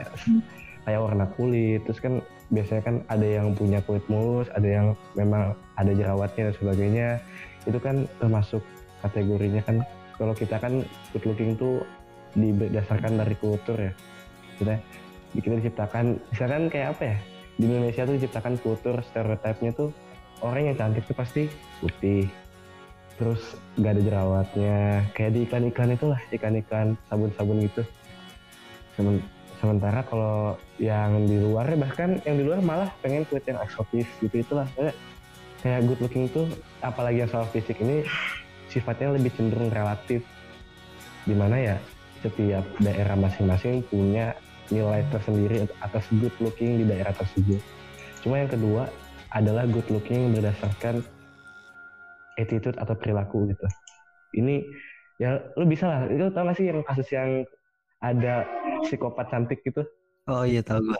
kayak 0.82 1.00
warna 1.06 1.26
kulit, 1.38 1.80
terus 1.86 2.02
kan 2.02 2.18
biasanya 2.50 2.82
kan 2.82 2.96
ada 3.06 3.26
yang 3.26 3.54
punya 3.54 3.78
kulit 3.86 4.02
mulus, 4.10 4.50
ada 4.58 4.66
yang 4.66 4.86
memang 5.14 5.54
ada 5.78 5.94
jerawatnya 5.94 6.50
dan 6.50 6.54
sebagainya, 6.58 7.08
itu 7.70 7.78
kan 7.78 8.10
termasuk 8.18 8.66
kategorinya 9.06 9.62
kan 9.62 9.86
kalau 10.20 10.36
kita 10.36 10.60
kan 10.60 10.84
good 11.16 11.24
looking 11.24 11.56
tuh 11.56 11.80
didasarkan 12.36 13.16
dari 13.16 13.32
kultur 13.40 13.80
ya. 13.80 13.92
Kita 14.60 14.76
kita 15.40 15.54
diciptakan 15.64 16.20
misalkan 16.28 16.68
kayak 16.68 16.92
apa 16.92 17.02
ya? 17.08 17.16
Di 17.56 17.64
Indonesia 17.64 18.04
tuh 18.04 18.14
diciptakan 18.20 18.54
kultur 18.60 19.00
stereotipnya 19.00 19.72
tuh 19.72 19.88
orang 20.44 20.68
yang 20.68 20.76
cantik 20.76 21.08
tuh 21.08 21.16
pasti 21.16 21.48
putih. 21.80 22.28
Terus 23.16 23.56
gak 23.80 23.96
ada 23.96 24.02
jerawatnya. 24.04 24.78
Kayak 25.16 25.30
di 25.32 25.40
iklan-iklan 25.48 25.96
itulah 25.96 26.20
iklan-iklan 26.28 27.00
sabun-sabun 27.08 27.64
gitu. 27.64 27.82
Semen- 29.00 29.24
sementara 29.56 30.04
kalau 30.04 30.56
yang 30.80 31.28
di 31.28 31.36
luar 31.40 31.68
bahkan 31.76 32.20
yang 32.28 32.36
di 32.36 32.44
luar 32.44 32.60
malah 32.60 32.92
pengen 33.00 33.24
kulit 33.24 33.44
yang 33.48 33.60
eksotis 33.60 34.08
gitu 34.20 34.40
itulah. 34.40 34.68
Kayak 35.64 35.88
good 35.88 36.00
looking 36.00 36.28
tuh 36.28 36.48
apalagi 36.80 37.24
yang 37.24 37.30
soal 37.32 37.44
fisik 37.52 37.80
ini 37.80 38.04
sifatnya 38.70 39.18
lebih 39.18 39.34
cenderung 39.34 39.68
relatif. 39.74 40.22
Di 41.26 41.34
mana 41.36 41.58
ya 41.58 41.76
setiap 42.24 42.64
daerah 42.80 43.18
masing-masing 43.18 43.84
punya 43.90 44.32
nilai 44.70 45.02
tersendiri 45.10 45.66
atas 45.82 46.06
good 46.22 46.32
looking 46.38 46.80
di 46.80 46.84
daerah 46.86 47.12
tersebut. 47.12 47.58
Cuma 48.22 48.38
yang 48.38 48.48
kedua 48.48 48.86
adalah 49.34 49.66
good 49.66 49.86
looking 49.90 50.30
berdasarkan 50.32 51.02
attitude 52.38 52.78
atau 52.78 52.94
perilaku 52.94 53.50
gitu. 53.50 53.66
Ini 54.38 54.62
ya 55.18 55.42
lu 55.58 55.66
bisa 55.66 55.90
lah. 55.90 56.00
Itu 56.08 56.30
tau 56.30 56.46
gak 56.46 56.56
sih 56.56 56.70
yang 56.70 56.80
kasus 56.86 57.08
yang 57.10 57.44
ada 58.00 58.46
psikopat 58.86 59.28
cantik 59.28 59.60
gitu? 59.66 59.84
Oh 60.30 60.46
iya 60.46 60.62
tahu 60.62 60.80
gue. 60.80 60.98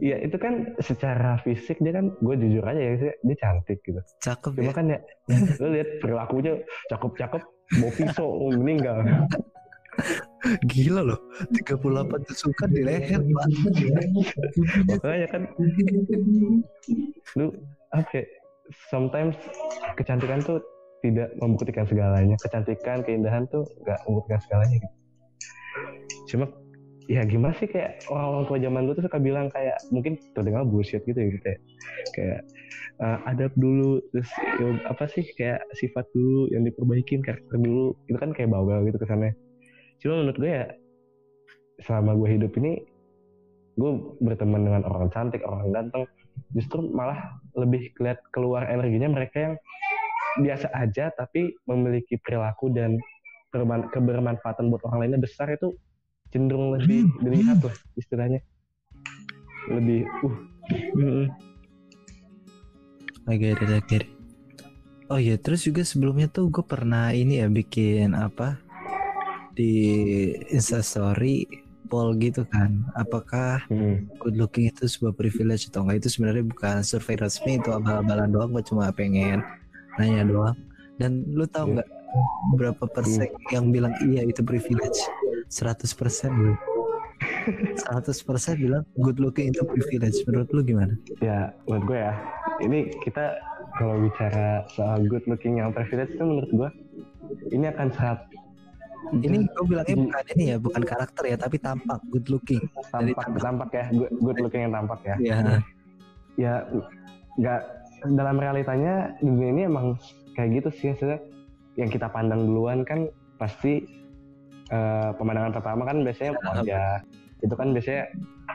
Iya 0.00 0.16
itu 0.24 0.36
kan 0.36 0.76
secara 0.80 1.40
fisik 1.40 1.80
dia 1.80 1.96
kan 1.96 2.12
gue 2.20 2.34
jujur 2.36 2.64
aja 2.64 2.80
ya 2.80 2.92
dia, 3.00 3.14
dia 3.16 3.36
cantik 3.40 3.80
gitu. 3.80 4.00
Cakep 4.20 4.60
Cuma 4.60 4.72
ya. 4.72 4.74
kan 4.76 4.84
ya 4.92 4.98
lu 5.60 5.68
lihat 5.72 5.88
perilakunya 6.04 6.52
cakep-cakep 6.92 7.42
mau 7.80 7.90
pisau 7.94 8.28
mau 8.28 8.50
meninggal. 8.52 9.00
Gila 10.68 11.02
loh. 11.06 11.20
38 11.54 12.28
tusukan 12.28 12.68
di 12.68 12.82
leher, 12.84 13.22
Pak. 13.22 13.46
Makanya 14.90 15.28
kan 15.30 15.42
lu 17.38 17.54
apa 17.94 18.10
ya, 18.12 18.24
sometimes 18.90 19.38
kecantikan 19.96 20.42
tuh 20.42 20.60
tidak 21.00 21.32
membuktikan 21.40 21.86
segalanya. 21.88 22.36
Kecantikan, 22.42 23.06
keindahan 23.06 23.48
tuh 23.48 23.64
nggak 23.84 24.00
membuktikan 24.08 24.40
segalanya 24.44 24.76
gitu. 24.82 24.96
Cuma 26.34 26.46
ya 27.04 27.20
gimana 27.28 27.52
sih 27.60 27.68
kayak 27.68 28.00
orang-orang 28.08 28.44
tua 28.48 28.58
zaman 28.64 28.80
dulu 28.88 28.94
tuh 28.96 29.04
suka 29.04 29.18
bilang 29.20 29.46
kayak 29.52 29.76
mungkin 29.92 30.16
terdengar 30.32 30.64
bullshit 30.64 31.04
gitu 31.04 31.18
ya 31.20 31.28
kayak 31.44 31.60
kayak 32.16 32.40
uh, 33.04 33.18
adab 33.28 33.52
dulu 33.60 34.00
terus 34.12 34.30
ya, 34.60 34.68
apa 34.88 35.04
sih 35.12 35.24
kayak 35.36 35.60
sifat 35.76 36.08
dulu 36.16 36.48
yang 36.48 36.64
diperbaikin 36.64 37.20
karakter 37.20 37.56
dulu. 37.60 37.92
Itu 38.08 38.16
kan 38.16 38.32
kayak 38.32 38.52
bawel 38.52 38.88
gitu 38.88 38.96
kesannya. 38.96 39.36
Cuma 40.00 40.24
menurut 40.24 40.38
gue 40.40 40.50
ya 40.50 40.66
selama 41.82 42.16
gue 42.16 42.28
hidup 42.38 42.52
ini 42.56 42.72
gue 43.74 43.92
berteman 44.22 44.62
dengan 44.62 44.82
orang 44.86 45.10
cantik 45.10 45.42
orang 45.42 45.74
ganteng 45.74 46.06
justru 46.54 46.86
malah 46.94 47.34
lebih 47.58 47.90
keliat 47.98 48.22
keluar 48.30 48.62
energinya 48.70 49.10
mereka 49.10 49.50
yang 49.50 49.54
biasa 50.38 50.70
aja 50.74 51.10
tapi 51.14 51.54
memiliki 51.66 52.14
perilaku 52.22 52.70
dan 52.70 52.98
berman- 53.50 53.90
kebermanfaatan 53.90 54.70
buat 54.70 54.82
orang 54.86 55.06
lainnya 55.06 55.22
besar 55.26 55.50
itu 55.50 55.74
cenderung 56.34 56.74
lebih 56.74 57.06
dilihat 57.22 57.62
lah 57.62 57.76
istilahnya 57.94 58.42
lebih 59.70 60.02
uh 61.06 61.30
I 63.24 63.40
get 63.40 63.56
it, 63.64 63.72
I 63.72 63.80
get 63.88 64.04
it. 64.04 64.12
Oh 65.08 65.16
iya, 65.16 65.40
terus 65.40 65.64
juga 65.64 65.80
sebelumnya 65.80 66.28
tuh 66.28 66.52
gue 66.52 66.60
pernah 66.60 67.08
ini 67.08 67.40
ya 67.40 67.48
bikin 67.48 68.12
apa 68.12 68.60
di 69.56 69.72
Instastory 70.52 71.48
poll 71.88 72.20
gitu 72.20 72.44
kan. 72.48 72.84
Apakah 72.96 73.64
mm. 73.72 74.20
good 74.20 74.36
looking 74.36 74.68
itu 74.68 74.84
sebuah 74.84 75.16
privilege 75.16 75.72
atau 75.72 75.84
enggak? 75.84 76.04
Itu 76.04 76.08
sebenarnya 76.12 76.44
bukan 76.44 76.76
survei 76.84 77.16
resmi 77.16 77.56
itu 77.56 77.72
abal-abalan 77.72 78.28
doang. 78.28 78.52
Gue 78.52 78.64
cuma 78.64 78.92
pengen 78.92 79.40
nanya 79.96 80.24
doang. 80.28 80.56
Dan 81.00 81.24
lu 81.32 81.48
tahu 81.48 81.72
Iya. 81.72 81.74
nggak 81.80 81.88
berapa 82.60 82.84
persen 82.92 83.28
yang 83.50 83.72
bilang 83.72 83.92
iya 84.04 84.20
itu 84.24 84.44
privilege? 84.44 85.00
100 85.48 85.98
persen 85.98 86.30
bro. 86.32 86.54
100% 87.44 88.56
bilang 88.56 88.84
good 89.00 89.18
looking 89.20 89.52
itu 89.52 89.62
privilege. 89.64 90.18
Menurut 90.28 90.48
lu 90.52 90.60
gimana? 90.64 90.94
ya 91.20 91.52
menurut 91.68 91.84
gue 91.92 91.98
ya 92.00 92.14
ini 92.64 92.78
kita 93.04 93.36
kalau 93.76 94.00
bicara 94.00 94.64
soal 94.72 95.04
good 95.06 95.24
looking 95.26 95.60
yang 95.60 95.70
privilege 95.74 96.14
itu 96.14 96.24
menurut 96.24 96.50
gue 96.52 96.70
ini 97.52 97.68
akan 97.70 97.88
sangat 97.92 98.20
Ini 99.12 99.44
gue 99.44 99.64
bilangnya 99.68 100.00
bukan 100.00 100.24
ini 100.32 100.44
ya, 100.48 100.56
bukan 100.56 100.80
karakter 100.80 101.28
ya, 101.28 101.36
tapi 101.36 101.60
tampak 101.60 102.00
good 102.08 102.24
looking. 102.32 102.64
Dari 102.88 103.12
tampak 103.12 103.36
tampak 103.36 103.68
ya 103.76 103.84
good, 103.92 104.12
good 104.16 104.38
looking 104.40 104.64
yang 104.64 104.72
tampak 104.72 105.00
ya 105.04 105.16
Ya, 105.20 105.36
ya 106.40 106.54
nggak 107.36 107.60
dalam 108.16 108.36
realitanya 108.40 109.12
dunia 109.20 109.48
ini 109.52 109.62
emang 109.68 110.00
kayak 110.32 110.60
gitu 110.60 110.68
sih 110.72 110.86
maksudnya 110.92 111.20
yang 111.76 111.90
kita 111.92 112.08
pandang 112.08 112.48
duluan 112.48 112.80
kan 112.84 113.08
pasti 113.36 113.84
eh, 114.70 115.10
pemandangan 115.18 115.52
pertama 115.52 115.82
kan 115.84 115.96
biasanya 116.00 116.32
Ya. 116.64 116.84
itu 117.44 117.54
kan 117.54 117.76
biasanya 117.76 118.08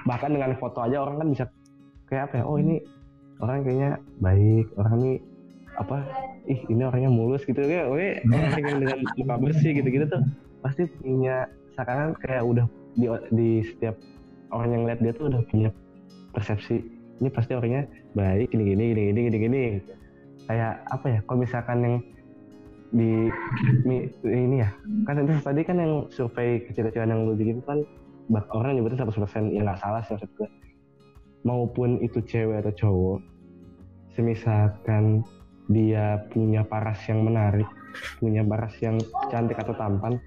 bahkan 0.07 0.33
dengan 0.33 0.57
foto 0.57 0.81
aja 0.81 1.03
orang 1.05 1.21
kan 1.21 1.27
bisa 1.29 1.43
kayak 2.09 2.31
apa 2.31 2.41
ya 2.41 2.43
oh 2.47 2.57
ini 2.57 2.81
orang 3.39 3.61
kayaknya 3.61 3.91
baik 4.17 4.65
orang 4.75 4.93
ini 5.03 5.13
apa 5.77 5.97
ih 6.49 6.59
ini 6.67 6.81
orangnya 6.83 7.11
mulus 7.13 7.45
gitu. 7.45 7.61
Ya 7.61 7.85
Weh, 7.87 8.19
orang 8.25 8.51
yang 8.65 8.77
dengan 8.81 8.99
muka 9.21 9.35
bersih 9.39 9.71
gitu-gitu 9.77 10.05
tuh 10.09 10.21
pasti 10.59 10.83
punya 10.99 11.45
sekarang 11.77 12.17
kayak 12.19 12.43
udah 12.43 12.65
di, 12.97 13.05
di 13.31 13.49
setiap 13.63 13.95
orang 14.51 14.69
yang 14.75 14.83
lihat 14.89 14.99
dia 14.99 15.13
tuh 15.15 15.29
udah 15.31 15.41
punya 15.47 15.69
persepsi 16.33 16.83
ini 17.21 17.29
pasti 17.31 17.53
orangnya 17.55 17.85
baik 18.11 18.51
gini 18.51 18.73
gini 18.75 18.83
gini 18.91 19.01
gini 19.13 19.19
gini 19.29 19.37
gini 19.39 19.61
kayak 20.49 20.83
apa 20.89 21.05
ya 21.07 21.19
kalau 21.23 21.39
misalkan 21.45 21.77
yang 21.79 21.95
di 22.89 23.29
mi- 23.85 24.09
ini 24.25 24.65
ya. 24.65 24.69
Kan 25.05 25.21
itu 25.25 25.33
tadi 25.45 25.61
kan 25.61 25.77
yang 25.77 25.93
survei 26.09 26.65
kecil-kecilan 26.65 27.09
yang 27.09 27.21
lu 27.29 27.33
bikin 27.37 27.61
kan 27.65 27.85
orang 28.53 28.77
nyebutnya 28.77 29.05
100% 29.05 29.53
ya 29.53 29.61
nggak 29.65 29.81
salah 29.81 30.01
sih 30.05 30.17
maksud 30.17 30.29
gue. 30.37 30.49
Maupun 31.45 32.01
itu 32.03 32.19
cewek 32.25 32.65
atau 32.65 32.73
cowok 32.75 33.19
semisalkan 34.17 35.23
dia 35.69 36.19
punya 36.33 36.65
paras 36.65 36.99
yang 37.05 37.23
menarik 37.23 37.69
punya 38.17 38.41
paras 38.41 38.73
yang 38.81 38.99
cantik 39.29 39.57
atau 39.57 39.73
tampan 39.77 40.17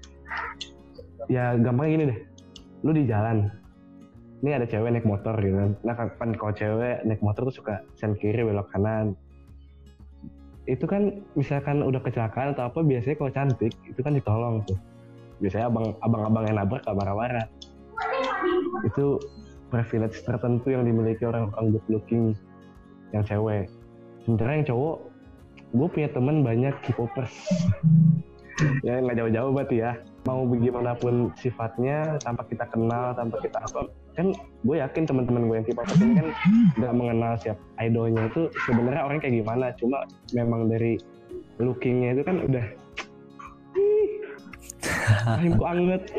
ya 1.27 1.55
gampang 1.59 1.91
gini 1.91 2.03
deh. 2.11 2.19
Lu 2.83 2.91
di 2.91 3.07
jalan 3.07 3.47
ini 4.43 4.51
ada 4.51 4.67
cewek 4.67 4.91
naik 4.91 5.07
motor 5.07 5.35
gitu 5.39 5.55
kan. 5.55 5.71
Nah 5.87 5.95
kan 5.95 6.29
kalau 6.35 6.51
cewek 6.55 7.03
naik 7.07 7.23
motor 7.23 7.47
tuh 7.47 7.55
suka 7.63 7.75
sen 7.95 8.15
kiri 8.19 8.43
belok 8.43 8.67
kanan 8.75 9.15
itu 10.63 10.85
kan 10.87 11.11
misalkan 11.35 11.83
udah 11.83 11.99
kecelakaan 11.99 12.55
atau 12.55 12.71
apa 12.71 12.79
biasanya 12.79 13.19
kalau 13.19 13.31
cantik 13.35 13.73
itu 13.83 13.99
kan 13.99 14.15
ditolong 14.15 14.63
tuh. 14.63 14.79
Biasanya 15.43 15.67
abang 15.67 15.91
abang-abang 15.99 16.43
yang 16.47 16.57
nabrak 16.63 16.81
gak 16.87 16.95
marah-marah. 16.95 17.45
Itu 18.87 19.19
privilege 19.67 20.23
tertentu 20.23 20.71
yang 20.71 20.87
dimiliki 20.87 21.27
orang-orang 21.27 21.75
good 21.75 21.87
looking 21.91 22.23
yang 23.11 23.25
cewek. 23.27 23.67
Sementara 24.23 24.55
yang 24.55 24.67
cowok 24.69 24.97
gue 25.73 25.87
punya 25.89 26.09
temen 26.13 26.45
banyak 26.45 26.75
K-popers. 26.85 27.33
Ya 28.85 29.01
nggak 29.01 29.17
jauh-jauh 29.19 29.51
berarti 29.51 29.75
ya. 29.83 29.91
Mau 30.23 30.47
bagaimanapun 30.47 31.35
sifatnya 31.35 32.21
tanpa 32.23 32.47
kita 32.47 32.63
kenal 32.71 33.11
tanpa 33.17 33.41
kita 33.43 33.59
apa 33.59 33.91
kan 34.13 34.29
gue 34.61 34.75
yakin 34.77 35.03
teman-teman 35.09 35.49
gue 35.49 35.55
yang 35.57 35.67
K-popers 35.67 36.01
ini 36.01 36.13
kan 36.21 36.27
nggak 36.77 36.93
mengenal 36.93 37.33
siap 37.41 37.57
idolnya 37.81 38.29
itu 38.29 38.41
sebenarnya 38.69 39.01
orang 39.05 39.19
kayak 39.19 39.35
gimana. 39.41 39.73
Cuma 39.77 40.05
memang 40.33 40.69
dari 40.69 40.97
lookingnya 41.57 42.17
itu 42.17 42.23
kan 42.25 42.37
udah 42.45 42.65
Rahimku 45.23 45.63
anget. 45.63 46.03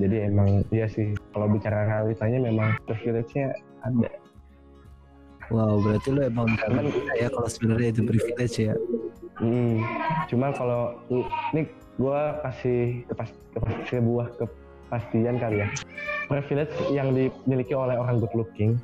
Jadi 0.00 0.16
emang 0.30 0.62
iya 0.70 0.86
sih 0.86 1.14
kalau 1.34 1.50
bicara 1.50 1.86
realitanya 1.86 2.38
memang 2.50 2.78
privilege-nya 2.86 3.54
ada. 3.82 4.10
Wow 5.50 5.78
berarti 5.78 6.10
lu 6.10 6.26
emang 6.26 6.58
kan 6.58 6.90
ya 7.18 7.30
kalau 7.30 7.46
sebenarnya 7.46 7.88
itu 7.94 8.02
privilege 8.02 8.58
ya. 8.58 8.74
Hmm, 9.36 9.84
cuma 10.32 10.48
kalau 10.54 10.96
ini 11.52 11.68
gue 12.00 12.20
kasih 12.40 13.04
kepas, 13.12 13.30
kepas, 13.52 13.74
sebuah 13.88 14.26
kepastian 14.86 15.36
kali 15.42 15.66
ya. 15.66 15.68
Privilege 16.30 16.74
yang 16.94 17.10
dimiliki 17.12 17.74
oleh 17.74 17.98
orang 17.98 18.22
good 18.22 18.34
looking 18.38 18.78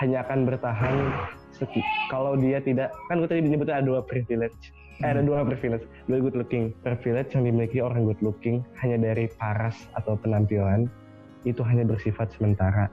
hanya 0.00 0.24
akan 0.24 0.48
bertahan 0.48 1.12
seki. 1.52 1.80
Kalau 2.12 2.36
dia 2.36 2.60
tidak, 2.60 2.92
kan 3.08 3.20
gue 3.20 3.28
tadi 3.28 3.44
menyebutnya 3.44 3.80
ada 3.80 3.86
dua 3.86 4.00
privilege. 4.04 4.72
Eh, 5.04 5.08
ada 5.12 5.20
dua 5.20 5.44
privilege, 5.44 5.84
dua 6.08 6.24
good 6.24 6.36
looking. 6.36 6.72
Privilege 6.80 7.36
yang 7.36 7.44
dimiliki 7.44 7.84
orang 7.84 8.08
good 8.08 8.20
looking 8.24 8.64
hanya 8.80 9.12
dari 9.12 9.28
paras 9.36 9.76
atau 9.92 10.16
penampilan 10.16 10.88
itu 11.44 11.60
hanya 11.60 11.84
bersifat 11.84 12.32
sementara. 12.32 12.88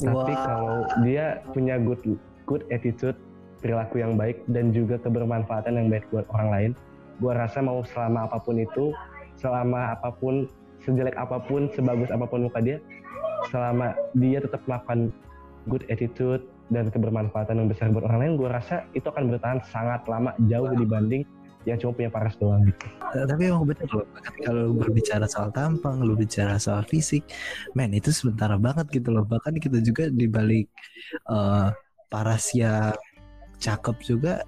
Tapi 0.00 0.32
Wow. 0.34 0.44
kalau 0.48 0.78
dia 1.04 1.44
punya 1.52 1.76
good 1.78 2.00
good 2.48 2.64
attitude, 2.72 3.14
perilaku 3.60 4.00
yang 4.00 4.16
baik 4.16 4.40
dan 4.48 4.72
juga 4.72 4.96
kebermanfaatan 4.98 5.76
yang 5.76 5.88
baik 5.92 6.08
buat 6.10 6.24
orang 6.32 6.48
lain, 6.48 6.70
gua 7.20 7.36
rasa 7.46 7.60
mau 7.60 7.84
selama 7.84 8.26
apa 8.26 8.40
pun 8.42 8.56
itu, 8.58 8.90
selama 9.38 9.94
apa 9.94 10.10
pun 10.16 10.48
sejelek 10.84 11.16
apa 11.18 11.42
pun, 11.42 11.70
sebagus 11.72 12.10
apa 12.10 12.26
pun 12.28 12.46
muka 12.46 12.60
dia, 12.62 12.78
selama 13.50 13.94
dia 14.18 14.38
tetap 14.42 14.62
melakukan 14.66 15.14
good 15.70 15.84
attitude 15.92 16.42
dan 16.68 16.92
kebermanfaatan 16.92 17.64
yang 17.64 17.68
besar 17.68 17.88
buat 17.92 18.04
orang 18.04 18.20
lain, 18.24 18.32
gua 18.36 18.60
rasa 18.60 18.84
itu 18.92 19.08
akan 19.08 19.32
bertahan 19.32 19.60
sangat 19.68 20.04
lama 20.04 20.36
jauh 20.48 20.68
dibanding 20.76 21.24
yang 21.66 21.76
cuma 21.76 21.92
punya 21.92 22.08
paras 22.08 22.32
doang 22.40 22.64
gitu. 22.64 22.86
Eh, 23.12 23.26
tapi 23.28 23.50
emang 23.50 23.68
bener 23.68 23.88
loh 23.92 24.06
kalau 24.46 24.72
berbicara 24.72 25.26
soal 25.28 25.52
tampang 25.52 26.00
lu 26.00 26.16
bicara 26.16 26.56
soal 26.56 26.80
fisik 26.86 27.26
men 27.76 27.92
itu 27.92 28.08
sementara 28.14 28.56
banget 28.56 28.88
gitu 28.88 29.12
loh. 29.12 29.26
Bahkan 29.26 29.58
kita 29.60 29.82
juga 29.84 30.08
dibalik 30.08 30.70
eh 31.28 31.68
paras 32.08 32.56
yang 32.56 32.96
cakep 33.60 33.96
juga 34.00 34.40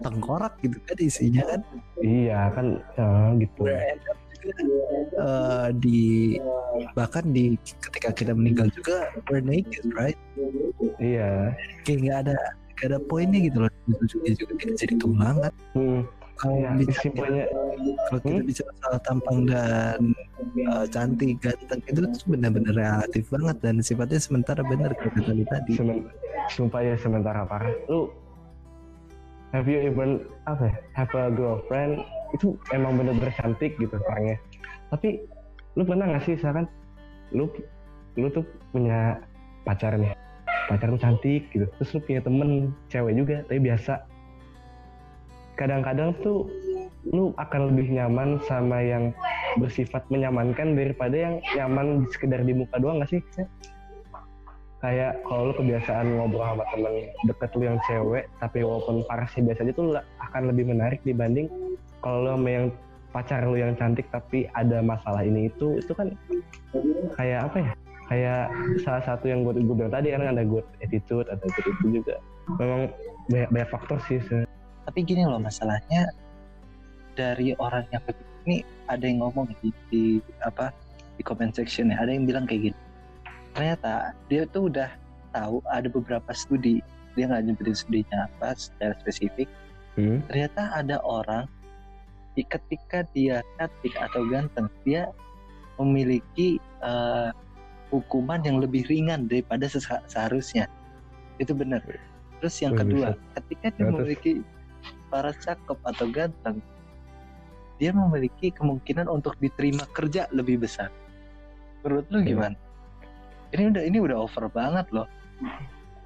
tengkorak 0.00 0.56
gitu 0.64 0.80
kan 0.86 0.96
isinya 0.96 1.42
kan. 1.44 1.60
Iya 2.00 2.40
kan 2.56 2.66
ya, 2.96 3.08
gitu. 3.42 3.60
We're 3.68 3.76
end 3.76 4.02
up 4.08 4.21
eh, 4.46 5.68
di 5.78 6.02
bahkan 6.98 7.24
di 7.30 7.54
ketika 7.78 8.10
kita 8.10 8.32
meninggal 8.34 8.68
juga 8.74 9.12
we're 9.30 9.44
naked 9.44 9.86
right? 9.94 10.18
Iya. 10.98 11.54
Kayak 11.86 11.98
nggak 12.02 12.18
ada 12.28 12.36
nggak 12.78 12.86
ada 12.90 12.98
poinnya 13.06 13.40
gitu 13.46 13.58
loh. 13.62 13.70
Juga 14.34 14.52
kita 14.58 14.72
jadi 14.74 14.94
tulang 14.98 15.36
kan 15.38 15.54
hmm, 15.78 16.00
kalau 16.42 16.58
ya, 16.58 16.70
bicara 16.74 16.98
simpelnya 16.98 17.44
kalau 18.10 18.20
kita 18.20 18.34
Hmm? 18.42 18.48
bicara 18.50 18.72
soal 18.82 18.98
tampang 19.06 19.38
dan 19.46 20.00
uh, 20.66 20.84
cantik 20.90 21.38
ganteng 21.38 21.80
itu 21.86 22.00
tuh 22.02 22.22
benar-benar 22.26 22.74
relatif 22.74 23.24
banget 23.30 23.56
dan 23.62 23.74
sifatnya 23.78 24.18
sementara 24.18 24.60
benar 24.66 24.90
kata 24.98 25.30
lu 25.30 25.46
tadi. 25.46 25.72
Semen, 25.78 26.10
sumpah 26.50 26.80
ya 26.82 26.94
sementara 26.98 27.46
parah. 27.46 27.70
Lu 27.86 28.10
have 29.52 29.68
you 29.68 29.78
even 29.84 30.24
apa 30.48 30.72
ya, 30.72 30.74
have 30.96 31.12
a 31.14 31.28
girlfriend? 31.30 32.00
Itu 32.32 32.56
emang 32.72 32.96
bener-bener 32.96 33.30
cantik 33.36 33.76
gitu 33.76 33.92
orangnya. 34.08 34.40
Tapi 34.88 35.20
lu 35.76 35.84
pernah 35.84 36.08
gak 36.16 36.24
sih 36.24 36.36
misalkan 36.36 36.66
lu 37.32 37.48
lu 38.16 38.28
tuh 38.28 38.44
punya 38.76 39.16
pacar 39.64 39.96
nih 39.96 40.12
pacar 40.68 40.92
lu 40.92 41.00
cantik 41.00 41.48
gitu 41.48 41.64
terus 41.80 41.96
lu 41.96 42.00
punya 42.04 42.20
temen 42.20 42.72
cewek 42.88 43.14
juga 43.16 43.36
tapi 43.48 43.60
biasa. 43.60 43.94
Kadang-kadang 45.60 46.16
tuh 46.24 46.48
lu 47.12 47.36
akan 47.36 47.72
lebih 47.72 47.92
nyaman 47.92 48.40
sama 48.48 48.80
yang 48.80 49.12
bersifat 49.60 50.00
menyamankan 50.08 50.72
daripada 50.72 51.12
yang 51.12 51.34
nyaman 51.52 52.08
sekedar 52.08 52.40
di 52.40 52.56
muka 52.56 52.80
doang 52.80 53.04
gak 53.04 53.12
sih 53.12 53.20
kayak 54.82 55.22
kalau 55.22 55.50
lu 55.50 55.54
kebiasaan 55.54 56.18
ngobrol 56.18 56.42
sama 56.42 56.66
temen 56.74 56.94
deket 57.30 57.50
lu 57.54 57.62
yang 57.70 57.78
cewek 57.86 58.26
tapi 58.42 58.66
walaupun 58.66 59.06
parasnya 59.06 59.46
biasa 59.46 59.60
aja 59.62 59.72
tuh 59.78 59.86
akan 60.18 60.42
lebih 60.50 60.74
menarik 60.74 60.98
dibanding 61.06 61.46
kalau 62.02 62.26
lu 62.26 62.30
sama 62.34 62.50
yang 62.50 62.66
pacar 63.12 63.44
lu 63.44 63.60
yang 63.60 63.76
cantik 63.76 64.08
tapi 64.10 64.48
ada 64.56 64.80
masalah 64.80 65.22
ini. 65.22 65.52
Itu 65.52 65.78
itu 65.78 65.92
kan 65.92 66.10
kayak 67.14 67.52
apa 67.52 67.56
ya? 67.60 67.72
Kayak 68.10 68.42
salah 68.82 69.04
satu 69.06 69.30
yang 69.30 69.46
gue 69.46 69.56
gue 69.62 69.76
bilang 69.76 69.92
tadi 69.92 70.10
kan 70.12 70.26
ada 70.26 70.42
good 70.42 70.66
attitude 70.82 71.28
ada 71.30 71.44
good 71.44 71.66
itu 71.78 72.02
juga. 72.02 72.18
Memang 72.58 72.90
banyak, 73.30 73.48
banyak 73.54 73.68
faktor 73.70 73.98
sih 74.10 74.18
se- 74.26 74.48
tapi 74.82 75.06
gini 75.06 75.22
loh 75.22 75.38
masalahnya 75.38 76.10
dari 77.14 77.54
orang 77.62 77.86
yang 77.94 78.02
ini 78.42 78.66
ada 78.90 79.04
yang 79.06 79.22
ngomong 79.22 79.46
di, 79.62 79.70
di 79.94 80.02
apa 80.42 80.74
di 81.14 81.22
comment 81.22 81.54
section 81.54 81.94
ya 81.94 82.02
ada 82.02 82.10
yang 82.10 82.26
bilang 82.26 82.50
kayak 82.50 82.72
gini 82.72 82.78
ternyata 83.52 84.16
dia 84.26 84.48
tuh 84.48 84.68
udah 84.72 84.90
tahu 85.32 85.60
ada 85.68 85.88
beberapa 85.88 86.30
studi. 86.32 86.80
Dia 87.12 87.28
nggak 87.28 87.44
nyebutin 87.44 87.76
studinya 87.76 88.28
apa 88.28 88.56
secara 88.56 88.96
spesifik. 89.00 89.48
Hmm? 89.92 90.24
ternyata 90.24 90.72
ada 90.72 91.04
orang 91.04 91.44
di- 92.32 92.48
ketika 92.48 93.04
dia 93.12 93.44
cantik 93.60 93.92
atau 93.92 94.24
ganteng 94.24 94.72
dia 94.88 95.12
memiliki 95.76 96.56
eh, 96.80 97.28
hukuman 97.92 98.40
yang 98.40 98.56
lebih 98.56 98.88
ringan 98.88 99.28
daripada 99.28 99.68
seharusnya. 99.68 100.64
Itu 101.36 101.52
benar. 101.52 101.84
Terus 102.40 102.56
yang 102.64 102.72
kedua 102.72 103.12
ketika 103.36 103.68
dia 103.68 103.84
Terus? 103.84 103.92
memiliki 103.92 104.32
para 105.12 105.36
cakep 105.36 105.76
atau 105.84 106.06
ganteng 106.08 106.56
dia 107.76 107.92
memiliki 107.92 108.48
kemungkinan 108.48 109.12
untuk 109.12 109.36
diterima 109.36 109.84
kerja 109.92 110.24
lebih 110.32 110.64
besar. 110.64 110.88
Menurut 111.84 112.08
lu 112.08 112.24
Iya. 112.24 112.28
gimana 112.32 112.56
ini 113.52 113.62
udah 113.68 113.82
ini 113.84 113.98
udah 114.00 114.16
over 114.16 114.48
banget 114.48 114.86
loh. 114.92 115.08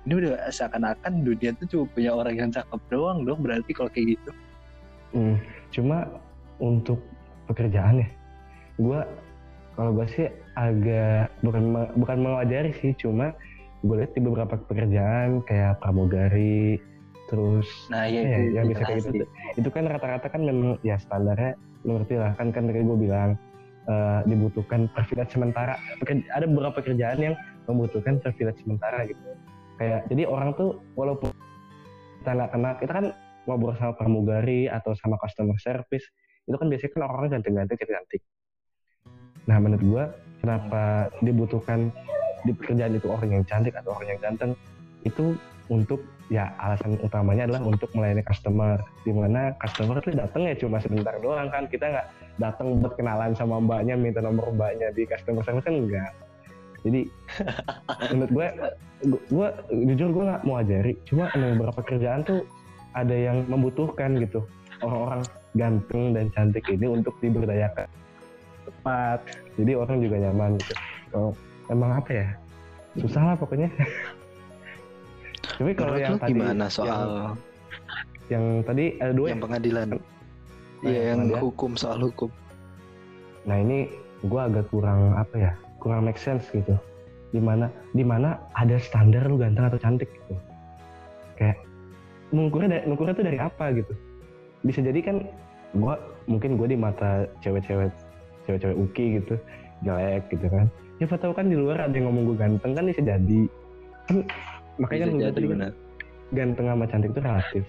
Ini 0.07 0.15
udah 0.23 0.33
seakan-akan 0.55 1.27
dunia 1.27 1.51
tuh 1.59 1.67
cuma 1.67 1.85
punya 1.91 2.11
orang 2.15 2.35
yang 2.39 2.51
cakep 2.55 2.79
doang 2.91 3.27
dong 3.27 3.43
berarti 3.43 3.71
kalau 3.75 3.91
kayak 3.91 4.19
gitu. 4.19 4.31
Hmm, 5.15 5.37
cuma 5.75 6.07
untuk 6.63 7.03
pekerjaan 7.51 8.03
ya, 8.03 8.09
gue 8.79 9.01
kalau 9.79 9.91
gue 9.95 10.07
sih 10.09 10.27
agak 10.59 11.31
bukan 11.45 11.63
bukan 11.95 12.17
mengajari 12.23 12.75
sih, 12.81 12.93
cuma 12.99 13.35
gue 13.87 13.97
lihat 14.03 14.13
di 14.17 14.21
beberapa 14.25 14.59
pekerjaan 14.59 15.47
kayak 15.47 15.79
pramugari, 15.79 16.81
terus 17.31 17.67
Nah 17.93 18.09
ya, 18.09 18.25
ya, 18.25 18.39
itu, 18.41 18.41
yang 18.57 18.65
itu 18.67 18.73
bisa 18.75 18.83
kayak 18.83 19.03
gitu, 19.05 19.25
itu 19.63 19.69
kan 19.71 19.85
rata-rata 19.87 20.27
kan 20.27 20.43
memang 20.43 20.81
ya 20.83 20.97
standarnya 20.99 21.55
lu 21.87 22.03
ngerti 22.03 22.15
lah 22.19 22.35
kan 22.35 22.51
kan 22.51 22.67
tadi 22.67 22.83
gue 22.83 22.99
bilang 22.99 23.39
eh, 23.87 24.21
dibutuhkan 24.27 24.91
privilege 24.93 25.33
sementara. 25.35 25.79
Ada 26.35 26.47
beberapa 26.47 26.83
pekerjaan 26.83 27.19
yang 27.19 27.35
membutuhkan 27.67 28.23
privilege 28.23 28.63
sementara 28.63 29.07
gitu. 29.07 29.21
Kayak 29.77 30.09
jadi 30.09 30.23
orang 30.27 30.57
tuh 30.57 30.81
walaupun 30.97 31.31
kita 32.23 32.31
nggak 32.33 32.51
kenal, 32.55 32.73
kita 32.81 32.93
kan 32.93 33.07
ngobrol 33.47 33.75
sama 33.79 33.95
pramugari 33.95 34.67
atau 34.67 34.93
sama 34.99 35.15
customer 35.23 35.55
service 35.63 36.07
itu 36.47 36.57
kan 36.59 36.67
biasanya 36.71 36.91
kan 36.95 37.03
orang-orang 37.07 37.31
ganteng-ganteng 37.39 37.79
cantik-cantik. 37.79 38.23
Nah 39.47 39.57
menurut 39.63 39.83
gua 39.87 40.05
kenapa 40.43 40.83
dibutuhkan 41.23 41.91
di 42.47 42.53
pekerjaan 42.55 42.95
itu 42.95 43.07
orang 43.11 43.31
yang 43.35 43.45
cantik 43.47 43.75
atau 43.75 43.91
orang 43.95 44.09
yang 44.15 44.21
ganteng 44.23 44.53
itu 45.03 45.35
untuk 45.67 46.03
ya 46.31 46.51
alasan 46.59 46.99
utamanya 47.03 47.51
adalah 47.51 47.63
untuk 47.67 47.91
melayani 47.95 48.23
customer 48.23 48.79
di 49.03 49.11
mana 49.15 49.55
customer 49.59 49.99
tuh 50.03 50.15
datang 50.15 50.47
ya 50.47 50.55
cuma 50.59 50.79
sebentar 50.79 51.15
doang 51.19 51.51
kan 51.51 51.67
kita 51.67 51.87
nggak 51.91 52.07
datang 52.37 52.81
buat 52.81 52.95
kenalan 52.97 53.33
sama 53.33 53.61
mbaknya 53.61 53.97
minta 53.97 54.21
nomor 54.21 54.53
mbaknya 54.53 54.93
di 54.93 55.09
customer 55.09 55.43
service 55.45 55.65
kan 55.65 55.77
enggak. 55.77 56.13
Jadi 56.85 57.01
menurut 58.13 58.31
gue 58.31 58.47
gue 59.33 59.49
jujur 59.93 60.09
gue 60.13 60.25
nggak 60.25 60.43
mau 60.45 60.57
ajari. 60.61 60.93
Cuma 61.09 61.29
emang 61.33 61.57
beberapa 61.61 61.81
kerjaan 61.85 62.25
tuh 62.25 62.45
ada 62.97 63.13
yang 63.13 63.45
membutuhkan 63.49 64.17
gitu. 64.21 64.45
Orang-orang 64.85 65.25
ganteng 65.57 66.13
dan 66.13 66.29
cantik 66.37 66.69
ini 66.69 66.87
untuk 66.89 67.17
diberdayakan. 67.25 67.89
Tepat. 68.69 69.21
Jadi 69.57 69.73
orang 69.73 69.99
juga 70.05 70.17
nyaman 70.21 70.61
gitu. 70.61 70.75
Kalau 71.13 71.31
emang 71.73 71.91
apa 71.97 72.11
ya? 72.13 72.29
Susah 73.01 73.23
lah 73.33 73.37
pokoknya. 73.37 73.69
Tapi 75.57 75.73
kalau 75.73 75.97
yang 75.97 76.21
tadi 76.21 76.37
gimana 76.37 76.69
yang- 76.69 76.73
soal 76.73 77.33
yang, 78.27 78.45
tadi 78.67 78.99
ada 78.99 79.15
dua 79.15 79.31
yang 79.31 79.41
ya? 79.41 79.45
pengadilan? 79.47 79.89
Nah, 80.87 80.93
Iya 80.95 81.03
yang 81.11 81.19
pengadilan. 81.27 81.43
hukum 81.43 81.71
soal 81.75 81.99
hukum. 81.99 82.31
Nah 83.43 83.57
ini 83.59 83.91
gue 84.23 84.41
agak 84.41 84.71
kurang 84.71 85.19
apa 85.19 85.35
ya, 85.35 85.53
kurang 85.83 86.07
make 86.07 86.19
sense 86.19 86.47
gitu. 86.55 86.79
Di 87.35 87.43
mana 87.43 87.67
di 87.91 88.07
mana 88.07 88.39
ada 88.55 88.79
standar 88.79 89.27
lu 89.27 89.35
ganteng 89.35 89.67
atau 89.67 89.83
cantik 89.83 90.07
gitu. 90.15 90.39
Kayak 91.35 91.59
mengukurnya 92.31 92.79
dari, 92.79 92.83
mengukurnya 92.87 93.15
tuh 93.19 93.27
dari 93.27 93.39
apa 93.43 93.65
gitu. 93.75 93.93
Bisa 94.63 94.79
jadi 94.79 94.99
kan 95.03 95.17
gue 95.75 95.95
mungkin 96.31 96.55
gue 96.55 96.71
di 96.71 96.79
mata 96.79 97.27
cewek-cewek 97.43 97.91
cewek-cewek 98.47 98.79
uki 98.79 99.19
gitu 99.19 99.35
jelek 99.83 100.23
gitu 100.31 100.47
kan. 100.47 100.71
Ya 101.03 101.11
tahu 101.11 101.35
kan 101.35 101.51
di 101.51 101.59
luar 101.59 101.83
ada 101.83 101.93
yang 101.93 102.09
ngomong 102.09 102.31
gue 102.31 102.37
ganteng 102.39 102.73
kan 102.79 102.87
bisa 102.87 103.03
jadi. 103.03 103.41
Kan 104.07 104.23
makanya 104.79 105.03
kan 105.03 105.11
Bisa 105.11 105.19
gua 105.19 105.23
jadi 105.27 105.35
tadi 105.35 105.47
kan 105.51 105.55
benar. 105.59 105.73
ganteng 106.31 106.67
sama 106.71 106.85
cantik 106.87 107.11
itu 107.11 107.21
relatif. 107.21 107.65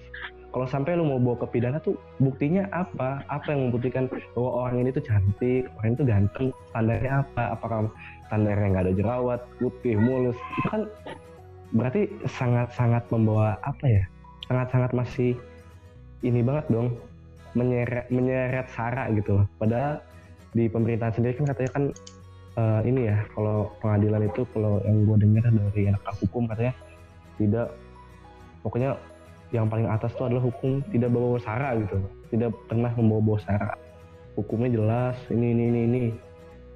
Kalau 0.47 0.65
sampai 0.65 0.95
lu 0.95 1.03
mau 1.03 1.19
bawa 1.19 1.43
ke 1.43 1.59
pidana 1.59 1.77
tuh 1.83 1.99
buktinya 2.23 2.65
apa? 2.71 3.21
Apa 3.27 3.51
yang 3.51 3.69
membuktikan 3.69 4.07
bahwa 4.33 4.67
orang 4.67 4.87
ini 4.87 4.89
tuh 4.95 5.03
cantik, 5.03 5.67
orang 5.77 5.89
itu 5.93 6.03
ganteng? 6.07 6.47
Standarnya 6.71 7.11
apa? 7.21 7.43
Apakah 7.53 7.91
standarnya 8.31 8.67
nggak 8.71 8.85
ada 8.87 8.93
jerawat, 8.95 9.41
putih, 9.59 9.99
mulus? 9.99 10.39
Itu 10.63 10.67
kan 10.71 10.81
berarti 11.75 12.07
sangat-sangat 12.25 13.03
membawa 13.11 13.59
apa 13.67 13.85
ya? 13.85 14.03
Sangat-sangat 14.47 14.91
masih 14.95 15.35
ini 16.23 16.39
banget 16.41 16.65
dong 16.71 16.95
menyeret 17.53 18.07
menyeret 18.07 18.67
sara 18.71 19.11
gitu. 19.11 19.43
Padahal 19.59 19.99
di 20.55 20.71
pemerintahan 20.71 21.13
sendiri 21.13 21.37
kan 21.43 21.45
katanya 21.53 21.71
kan 21.75 21.83
eh, 22.57 22.81
ini 22.89 23.01
ya 23.11 23.17
kalau 23.35 23.69
pengadilan 23.83 24.25
itu 24.25 24.41
kalau 24.55 24.81
yang 24.87 25.05
gue 25.05 25.17
dengar 25.21 25.43
dari 25.53 25.81
anak 25.91 26.01
hukum 26.23 26.49
katanya 26.49 26.73
tidak 27.37 27.67
pokoknya 28.65 28.97
yang 29.55 29.71
paling 29.71 29.87
atas 29.87 30.11
itu 30.11 30.23
adalah 30.27 30.43
hukum 30.43 30.83
tidak 30.91 31.09
bawa 31.11 31.39
sara 31.39 31.79
gitu. 31.79 31.97
Tidak 32.35 32.51
pernah 32.67 32.91
membawa 32.95 33.21
bawa 33.23 33.39
sara. 33.43 33.71
Hukumnya 34.35 34.69
jelas 34.75 35.17
ini 35.31 35.55
ini 35.55 35.63
ini 35.71 35.79
ini. 35.87 36.01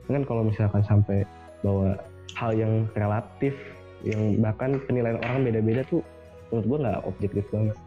Kan 0.08 0.24
kalau 0.28 0.44
misalkan 0.44 0.84
sampai 0.84 1.24
bawa 1.64 1.96
hal 2.36 2.52
yang 2.56 2.88
relatif 2.96 3.54
yang 4.02 4.40
bahkan 4.42 4.82
penilaian 4.90 5.20
orang 5.22 5.46
beda-beda 5.46 5.86
tuh 5.88 6.02
menurut 6.50 6.66
gua 6.68 6.78
nggak 6.88 7.00
objektif 7.06 7.46
banget. 7.54 7.78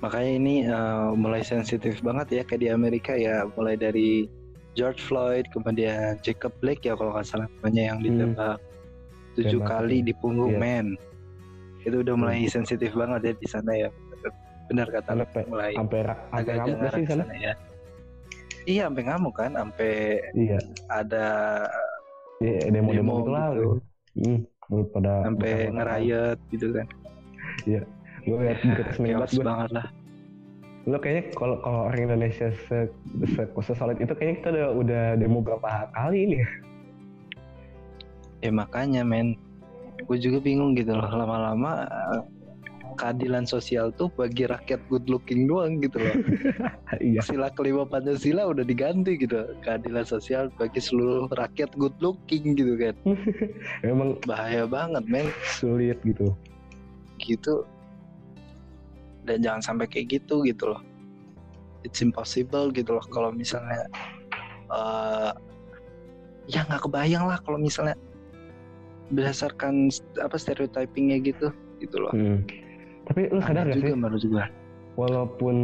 Makanya 0.00 0.32
ini 0.32 0.54
eh, 0.64 1.08
mulai 1.12 1.44
sensitif 1.44 2.00
banget 2.00 2.40
ya 2.40 2.42
kayak 2.48 2.60
di 2.64 2.68
Amerika 2.72 3.12
ya, 3.12 3.44
mulai 3.52 3.76
dari 3.76 4.24
George 4.72 5.02
Floyd, 5.02 5.44
kemudian 5.52 6.16
Jacob 6.24 6.54
Blake 6.62 6.86
ya 6.86 6.96
kalau 6.96 7.12
nggak 7.12 7.26
salah 7.26 7.46
namanya 7.60 7.82
yang 7.92 7.98
ditembak 8.00 8.56
tujuh 9.36 9.60
kali 9.62 10.00
di 10.02 10.12
punggung 10.16 10.56
Iya. 10.56 10.62
men. 10.62 10.86
Itu 11.84 11.96
udah 12.04 12.14
mulai 12.16 12.46
sensitif 12.46 12.92
banget 12.92 13.20
ya 13.24 13.32
di 13.36 13.48
sana 13.48 13.72
ya. 13.74 13.90
benar 14.70 14.86
kata 14.86 15.18
lu 15.18 15.26
mulai 15.50 15.74
sampai 15.74 16.06
agak 16.30 16.54
ngamuk 16.62 16.94
sih 16.94 17.04
sana. 17.10 17.24
ya. 17.34 17.54
Iya 18.70 18.82
sampai 18.86 19.02
ngamuk 19.02 19.34
kan 19.34 19.50
sampai 19.58 20.22
iya. 20.38 20.58
ada 20.86 21.26
iya 22.38 22.70
demo-demo 22.70 22.94
Demo 22.94 23.14
gitu 23.18 23.30
lah 23.34 23.46
gitu. 23.50 23.70
hmm, 24.22 24.38
pada 24.94 25.12
sampai 25.26 25.52
ngerayat 25.74 26.38
gitu 26.54 26.66
kan. 26.70 26.86
Gue 28.22 28.38
liat 28.46 28.58
berita 28.62 28.92
seni 28.94 29.10
banget 29.18 29.30
gue 29.34 29.42
banget 29.42 29.70
lah. 29.74 29.86
Lo 30.86 30.96
kayaknya 31.02 31.22
kalau 31.34 31.56
kalau 31.66 31.80
orang 31.90 32.00
Indonesia 32.06 32.54
se, 32.70 32.78
se, 33.26 33.42
sesolid 33.50 33.98
itu 33.98 34.14
kayaknya 34.14 34.36
kita 34.38 34.48
udah 34.54 34.66
udah 34.78 35.04
demo 35.18 35.42
berapa 35.42 35.90
kali 35.90 36.30
ini 36.30 36.36
ya 36.46 36.48
ya 38.40 38.50
makanya 38.50 39.04
men 39.04 39.36
gue 40.04 40.16
juga 40.20 40.38
bingung 40.40 40.72
gitu 40.76 40.92
loh. 40.92 41.08
Lama-lama 41.08 41.84
eh, 41.88 42.22
keadilan 43.00 43.48
sosial 43.48 43.94
tuh 43.96 44.12
bagi 44.12 44.44
rakyat 44.44 44.84
good 44.92 45.08
looking 45.08 45.48
doang 45.48 45.80
gitu 45.80 46.00
loh. 46.00 46.16
Iya. 47.00 47.22
Sila 47.22 47.48
kelima 47.54 47.86
Pancasila 47.86 48.50
udah 48.50 48.66
diganti 48.66 49.14
gitu. 49.14 49.56
Keadilan 49.62 50.02
sosial 50.02 50.50
bagi 50.58 50.82
seluruh 50.82 51.30
rakyat 51.30 51.70
good 51.78 51.94
looking 52.02 52.58
gitu 52.58 52.74
kan. 52.74 52.94
Memang 53.86 54.18
bahaya 54.26 54.66
banget 54.66 55.06
men. 55.06 55.30
sulit 55.56 56.02
gitu. 56.02 56.34
Gitu. 57.22 57.62
Dan 59.22 59.46
jangan 59.46 59.62
sampai 59.62 59.86
kayak 59.86 60.20
gitu 60.20 60.42
gitu 60.42 60.74
loh. 60.74 60.82
It's 61.86 62.02
impossible 62.02 62.74
gitu 62.74 62.98
loh 62.98 63.06
kalau 63.08 63.30
misalnya 63.32 63.86
eh 64.70 65.32
ya 66.50 66.66
nggak 66.66 66.82
kebayang 66.90 67.24
lah 67.30 67.38
kalau 67.46 67.58
misalnya 67.62 67.94
berdasarkan 69.10 69.90
apa 70.22 70.36
stereotypingnya 70.38 71.18
gitu 71.22 71.50
gitu 71.78 71.96
loh 71.98 72.12
Hmm. 72.14 72.42
Tapi 73.10 73.26
lu 73.34 73.42
sadar 73.42 73.66
Ada 73.66 73.74
gak 73.74 73.78
juga 73.82 73.90
sih, 73.90 73.98
menurut 73.98 74.22
juga 74.22 74.44
walaupun 74.94 75.56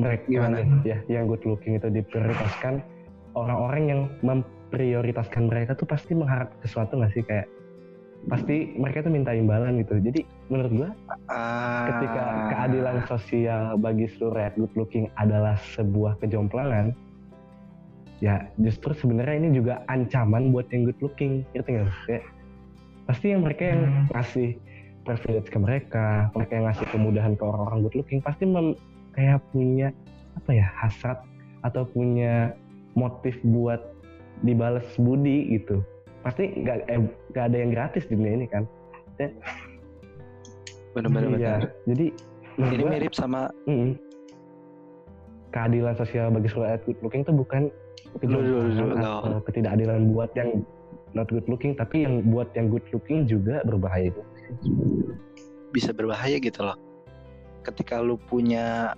mereka 0.00 0.24
Gimana? 0.30 0.56
nih, 0.64 0.68
ya 0.88 0.98
yang 1.12 1.28
good 1.28 1.42
looking 1.44 1.76
itu 1.76 1.92
diprioritaskan, 1.92 2.80
orang-orang 3.36 3.82
yang 3.84 4.00
memprioritaskan 4.24 5.50
mereka 5.50 5.76
tuh 5.76 5.84
pasti 5.84 6.16
mengharap 6.16 6.48
sesuatu 6.64 6.96
gak 6.96 7.12
sih 7.12 7.20
kayak 7.20 7.44
pasti 8.28 8.76
mereka 8.76 9.04
tuh 9.04 9.12
minta 9.12 9.32
imbalan 9.32 9.80
gitu. 9.80 9.96
Jadi 9.96 10.24
menurut 10.48 10.72
gua 10.72 10.90
Ah, 11.28 11.84
ketika 11.88 12.24
keadilan 12.52 12.96
sosial 13.04 13.62
bagi 13.76 14.06
seluruh 14.16 14.40
rakyat 14.40 14.54
good 14.56 14.74
looking 14.76 15.04
adalah 15.16 15.56
sebuah 15.76 16.16
kejomplangan, 16.20 16.92
ya 18.20 18.44
justru 18.56 18.92
sebenarnya 18.92 19.36
ini 19.36 19.50
juga 19.56 19.84
ancaman 19.88 20.52
buat 20.52 20.68
yang 20.72 20.88
good 20.88 21.00
looking, 21.00 21.44
ngerti 21.52 21.76
nggak? 21.76 21.92
Kayak 22.08 22.24
pasti 23.10 23.34
yang 23.34 23.42
mereka 23.42 23.74
yang 23.74 24.06
ngasih 24.14 24.54
privilege 25.02 25.50
ke 25.50 25.58
mereka, 25.58 26.30
mereka 26.30 26.52
yang 26.54 26.70
ngasih 26.70 26.86
kemudahan 26.94 27.34
ke 27.34 27.42
orang-orang 27.42 27.82
good 27.82 27.96
looking, 27.98 28.22
pasti 28.22 28.46
mem- 28.46 28.78
kayak 29.18 29.42
punya 29.50 29.90
apa 30.38 30.50
ya 30.54 30.70
hasrat 30.78 31.18
atau 31.66 31.82
punya 31.90 32.54
motif 32.94 33.34
buat 33.42 33.82
dibales 34.46 34.86
budi 34.94 35.58
gitu. 35.58 35.82
Pasti 36.22 36.54
nggak 36.54 36.86
eh, 36.86 37.02
nggak 37.34 37.44
ada 37.50 37.56
yang 37.58 37.70
gratis 37.74 38.06
di 38.06 38.14
dunia 38.14 38.38
ini 38.38 38.46
kan? 38.46 38.62
bener-bener 40.94 41.36
Iya. 41.36 41.54
bener. 41.58 41.70
Jadi 41.92 42.06
ini 42.56 42.74
gua- 42.78 42.92
mirip 42.94 43.12
sama 43.12 43.50
Mm. 43.66 43.98
Keadilan 45.50 45.98
sosial 45.98 46.30
bagi 46.30 46.46
seluruh 46.46 46.70
rakyat 46.70 46.82
good 46.86 46.98
looking 47.02 47.22
itu 47.26 47.34
bukan 47.34 47.62
ketidakadilan 49.50 50.14
buat 50.14 50.30
yang 50.38 50.62
not 51.12 51.26
good 51.28 51.46
looking, 51.46 51.74
tapi 51.74 52.02
yang 52.02 52.22
buat 52.26 52.50
yang 52.54 52.68
good 52.68 52.84
looking 52.90 53.24
juga 53.24 53.62
berbahaya 53.62 54.10
itu. 54.10 54.22
bisa 55.70 55.94
berbahaya 55.94 56.42
gitu 56.42 56.66
loh 56.66 56.74
ketika 57.62 58.02
lu 58.02 58.18
punya 58.26 58.90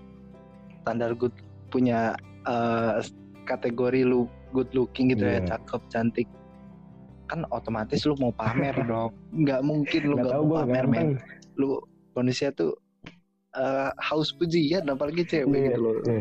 standar 0.80 1.12
good 1.12 1.34
punya 1.68 2.16
eh, 2.42 3.04
kategori 3.44 4.00
lu 4.02 4.24
good 4.50 4.72
looking 4.72 5.12
gitu 5.12 5.20
Iya. 5.22 5.44
ya 5.44 5.56
cakep 5.56 5.82
cantik 5.92 6.28
kan 7.28 7.44
otomatis 7.48 8.08
lu 8.08 8.16
mau 8.16 8.32
pamer 8.32 8.72
dong 8.90 9.12
nggak 9.36 9.60
mungkin 9.60 10.00
lu 10.08 10.16
Nggak 10.16 10.32
mau 10.32 10.64
pamer 10.64 10.84
men 10.88 11.08
lu 11.56 11.76
manusia 12.12 12.48
tuh 12.52 12.72
eh, 13.52 13.90
haus 14.00 14.32
pujian 14.32 14.88
apalagi 14.88 15.28
cewek 15.28 15.52
Iya, 15.52 15.66
gitu 15.68 15.80
loh 15.80 15.94
iya. 16.08 16.20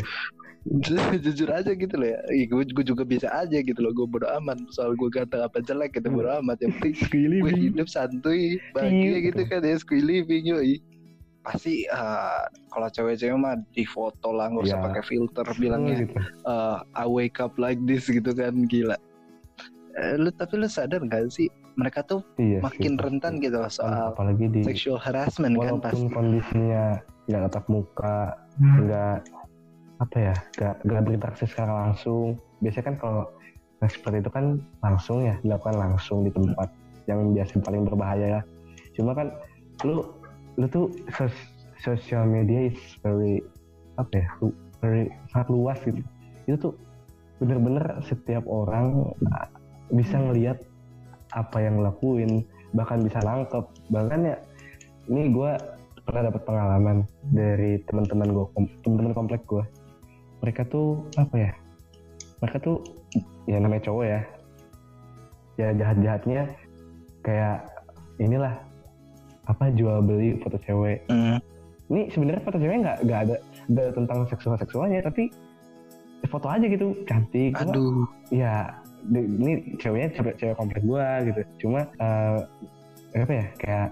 jujur 1.25 1.49
aja 1.49 1.71
gitu 1.71 1.95
loh 1.95 2.05
ya 2.05 2.19
gue, 2.45 2.63
gue 2.63 2.85
juga 2.85 3.01
bisa 3.01 3.27
aja 3.27 3.57
gitu 3.57 3.77
loh 3.77 3.89
gue 3.91 4.05
bodo 4.05 4.29
amat 4.37 4.61
soal 4.69 4.93
gue 4.93 5.09
ganteng 5.09 5.41
apa 5.41 5.57
jelek 5.59 5.97
gitu 5.97 6.07
bodo 6.07 6.29
amat 6.37 6.61
yang 6.61 6.73
penting 6.77 6.93
gue 7.41 7.53
hidup 7.59 7.87
santuy 7.87 8.61
bahagia 8.71 9.01
Iya. 9.11 9.19
gitu 9.27 9.41
kan 9.47 9.61
ya 9.61 9.75
squee 9.75 9.99
living 9.99 10.45
yoi 10.47 10.77
pasti 11.41 11.83
eh, 11.83 12.41
kalau 12.69 12.87
cewek-cewek 12.87 13.33
mah 13.33 13.57
di 13.71 13.81
foto 13.83 14.29
lah 14.29 14.47
nggak 14.47 14.61
usah 14.63 14.77
Iya. 14.77 14.85
pakai 14.85 15.03
filter 15.03 15.47
bilangnya 15.57 16.05
gitu. 16.05 16.13
eh, 16.19 16.77
I 16.93 17.05
wake 17.05 17.37
up 17.37 17.57
like 17.57 17.81
this 17.81 18.05
gitu 18.05 18.29
kan 18.31 18.53
gila 18.65 18.97
Eh, 19.91 20.15
lu 20.15 20.31
tapi 20.31 20.55
lu 20.55 20.71
sadar 20.71 21.03
gak 21.03 21.27
sih 21.27 21.49
mereka 21.73 21.99
tuh 22.01 22.23
Iya 22.37 22.61
makin 22.61 22.95
sih. 22.95 23.01
rentan 23.01 23.33
gitu 23.39 23.57
loh 23.57 23.67
soal 23.67 24.13
apalagi 24.13 24.47
di 24.47 24.61
sexual 24.61 24.95
harassment 24.95 25.57
kan 25.57 25.81
pasti 25.81 26.07
kondisinya 26.07 26.95
nggak 27.23 27.41
tatap 27.45 27.65
muka, 27.67 28.35
nggak 28.59 29.17
apa 30.01 30.17
ya, 30.17 30.35
nggak 30.57 30.75
nggak 30.81 31.01
berinteraksi 31.05 31.45
secara 31.45 31.85
langsung. 31.85 32.41
Biasanya 32.65 32.85
kan 32.89 32.95
kalau 32.97 33.23
nah, 33.77 33.89
seperti 33.89 34.17
itu 34.25 34.31
kan 34.33 34.45
langsung 34.81 35.21
ya 35.21 35.37
dilakukan 35.45 35.77
langsung 35.77 36.25
di 36.25 36.31
tempat 36.33 36.69
yang 37.05 37.37
biasa 37.37 37.61
paling 37.61 37.85
berbahaya 37.85 38.27
ya. 38.37 38.41
Cuma 38.97 39.13
kan 39.13 39.29
lu 39.85 40.01
lu 40.57 40.65
tuh 40.67 40.89
sos- 41.13 41.53
social 41.85 42.25
media 42.25 42.73
is 42.73 42.77
very 43.05 43.45
apa 44.01 44.25
ya, 44.25 44.27
lu- 44.41 44.57
very 44.81 45.13
sangat 45.29 45.47
luas 45.53 45.77
gitu. 45.85 46.01
Itu 46.49 46.57
tuh 46.57 46.73
bener-bener 47.37 48.01
setiap 48.05 48.45
orang 48.49 49.13
uh, 49.29 49.47
bisa 49.93 50.17
ngelihat 50.17 50.61
apa 51.33 51.57
yang 51.61 51.81
lakuin, 51.81 52.41
bahkan 52.73 53.05
bisa 53.05 53.21
nangkep. 53.21 53.65
Bahkan 53.93 54.19
ya 54.25 54.37
ini 55.09 55.29
gue 55.29 55.51
pernah 56.05 56.29
dapat 56.29 56.41
pengalaman 56.45 56.97
dari 57.29 57.81
teman-teman 57.85 58.29
gue, 58.33 58.45
teman-teman 58.81 59.13
komplek 59.13 59.41
gue. 59.45 59.61
Mereka 60.41 60.61
tuh 60.67 61.05
apa 61.15 61.35
ya? 61.37 61.51
Mereka 62.41 62.57
tuh 62.59 62.77
ya 63.45 63.57
namanya 63.61 63.83
cowok 63.85 64.05
ya. 64.05 64.21
Ya 65.59 65.67
jahat-jahatnya 65.77 66.41
kayak 67.21 67.57
inilah 68.17 68.57
apa 69.45 69.69
jual 69.73 70.01
beli 70.01 70.41
foto 70.41 70.57
cewek. 70.61 71.05
Hmm, 71.09 71.37
Ini 71.91 72.07
sebenarnya 72.09 72.41
foto 72.41 72.57
cewek 72.57 72.77
nggak 72.81 72.97
nggak 73.05 73.19
ada 73.29 73.35
nggak 73.69 73.83
ada 73.83 73.93
tentang 73.93 74.19
seksual 74.25 74.55
seksualnya 74.57 74.99
tapi 75.03 75.29
foto 76.25 76.47
aja 76.47 76.65
gitu 76.65 76.95
cantik. 77.05 77.53
Cuma 77.53 77.73
aduh 77.73 78.05
ya 78.31 78.81
di- 79.09 79.27
ini 79.27 79.53
ceweknya 79.77 80.09
cewek 80.13 80.35
cewek 80.37 80.55
komplek 80.55 80.83
gua 80.85 81.25
gitu 81.25 81.41
cuma 81.65 81.89
eh, 81.97 82.37
apa 83.17 83.33
ya 83.33 83.45
kayak 83.57 83.87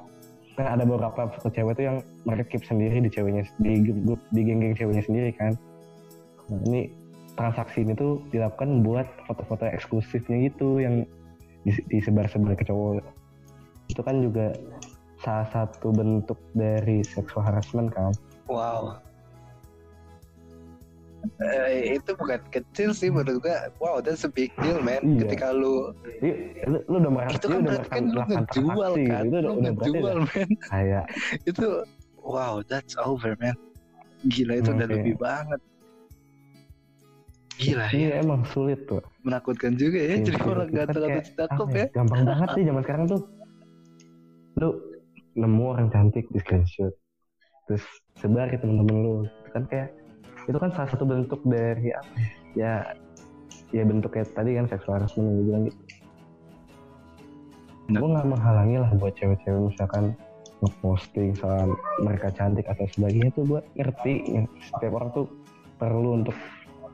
kan 0.53 0.65
ada 0.75 0.83
beberapa 0.85 1.27
foto 1.33 1.49
cewek 1.49 1.73
tuh 1.75 1.85
yang 1.88 1.97
mereka 2.29 2.45
keep 2.51 2.63
sendiri 2.63 3.01
di 3.01 3.09
ceweknya 3.09 3.43
di 3.57 3.73
grup 3.81 4.21
di 4.29 4.41
geng-geng 4.45 4.75
ceweknya 4.75 5.03
sendiri 5.03 5.29
kan 5.33 5.57
nah, 6.49 6.62
ini 6.67 6.81
transaksi 7.39 7.88
ini 7.88 7.95
tuh 7.95 8.19
dilakukan 8.35 8.83
buat 8.83 9.07
foto-foto 9.23 9.63
eksklusifnya 9.69 10.51
gitu 10.51 10.83
yang 10.83 11.07
dis- 11.63 11.83
disebar-sebar 11.88 12.57
ke 12.59 12.67
cowok. 12.67 13.05
Itu 13.88 14.01
kan 14.03 14.19
juga 14.19 14.53
salah 15.23 15.47
satu 15.51 15.91
bentuk 15.91 16.39
dari 16.55 17.03
sexual 17.03 17.47
harassment 17.47 17.91
kan? 17.95 18.12
Wow. 18.47 18.99
Eh, 21.39 21.99
itu 21.99 22.15
bukan 22.15 22.39
kecil 22.47 22.95
sih 22.95 23.12
menurut 23.12 23.43
gua 23.43 23.67
wow 23.83 23.99
that's 23.99 24.23
a 24.23 24.31
big 24.31 24.51
deal 24.63 24.79
man. 24.79 25.03
Iya. 25.03 25.27
ketika 25.27 25.51
lu 25.51 25.91
Jadi, 26.19 26.31
lu, 26.63 26.77
lu 26.88 26.95
udah 27.03 27.12
merasa 27.12 27.35
itu 27.35 27.47
kan 27.51 27.59
berarti 27.63 27.89
kan 27.91 28.03
lu 28.07 28.21
ngejual 28.23 28.91
kan? 29.03 29.23
Itu 29.27 29.35
udah, 29.35 29.41
lu 29.43 29.51
udah 29.51 29.71
ngejual 29.75 29.99
udah 29.99 30.15
man. 30.23 30.49
kayak 30.71 31.05
itu 31.43 31.67
wow 32.23 32.63
that's 32.71 32.95
over 33.03 33.35
man. 33.43 33.55
Gila 34.31 34.63
itu 34.63 34.69
udah 34.71 34.88
Oke. 34.88 34.95
lebih 34.95 35.15
banget 35.19 35.59
gila 37.60 37.86
ya 37.86 37.91
Iya 37.91 38.10
emang 38.24 38.48
sulit 38.48 38.88
tuh. 38.88 39.04
menakutkan 39.28 39.76
juga 39.76 40.00
ya 40.00 40.15
jadi 40.24 40.39
Iya, 40.39 40.48
orang 40.48 40.67
itu 40.72 40.78
kan 40.80 40.88
ganteng 40.88 41.04
atau 41.04 41.22
cakep 41.36 41.52
apa 41.60 41.76
ya 41.76 41.88
Gampang 41.91 42.22
banget 42.24 42.48
sih 42.56 42.63
zaman 42.63 42.82
sekarang 42.88 43.06
tuh. 43.06 43.22
Lu 44.60 44.69
nemu 45.36 45.63
orang 45.67 45.88
cantik 45.91 46.26
di 46.32 46.39
screenshot, 46.39 46.93
terus 47.67 47.84
sebar 48.17 48.48
ke 48.48 48.58
temen-temen 48.60 48.95
lu. 49.04 49.15
Itu 49.24 49.50
kan 49.54 49.63
kayak 49.67 49.89
itu 50.48 50.58
kan 50.58 50.69
salah 50.74 50.89
satu 50.89 51.04
bentuk 51.06 51.39
dari 51.45 51.91
apa 51.93 52.12
ya? 52.17 52.28
Ya, 52.58 52.74
ya 53.69 53.84
bentuk 53.86 54.15
kayak 54.15 54.34
tadi 54.34 54.58
kan 54.58 54.65
seksual 54.65 55.00
harassment 55.00 55.28
yang 55.30 55.36
gue 55.38 55.45
bilang 55.45 55.63
gitu. 55.69 55.80
Nah. 57.89 58.00
Gue 58.02 58.10
nggak 58.13 58.28
menghalangi 58.28 58.76
lah 58.82 58.91
buat 58.98 59.13
cewek-cewek 59.17 59.62
misalkan 59.74 60.13
ngeposting 60.60 61.32
soal 61.39 61.72
mereka 62.04 62.28
cantik 62.36 62.67
atau 62.67 62.84
sebagainya 62.91 63.32
tuh 63.32 63.43
gue 63.48 63.62
ngerti 63.80 64.13
ya, 64.28 64.43
setiap 64.60 64.91
orang 65.00 65.10
tuh 65.15 65.26
perlu 65.80 66.19
untuk 66.19 66.36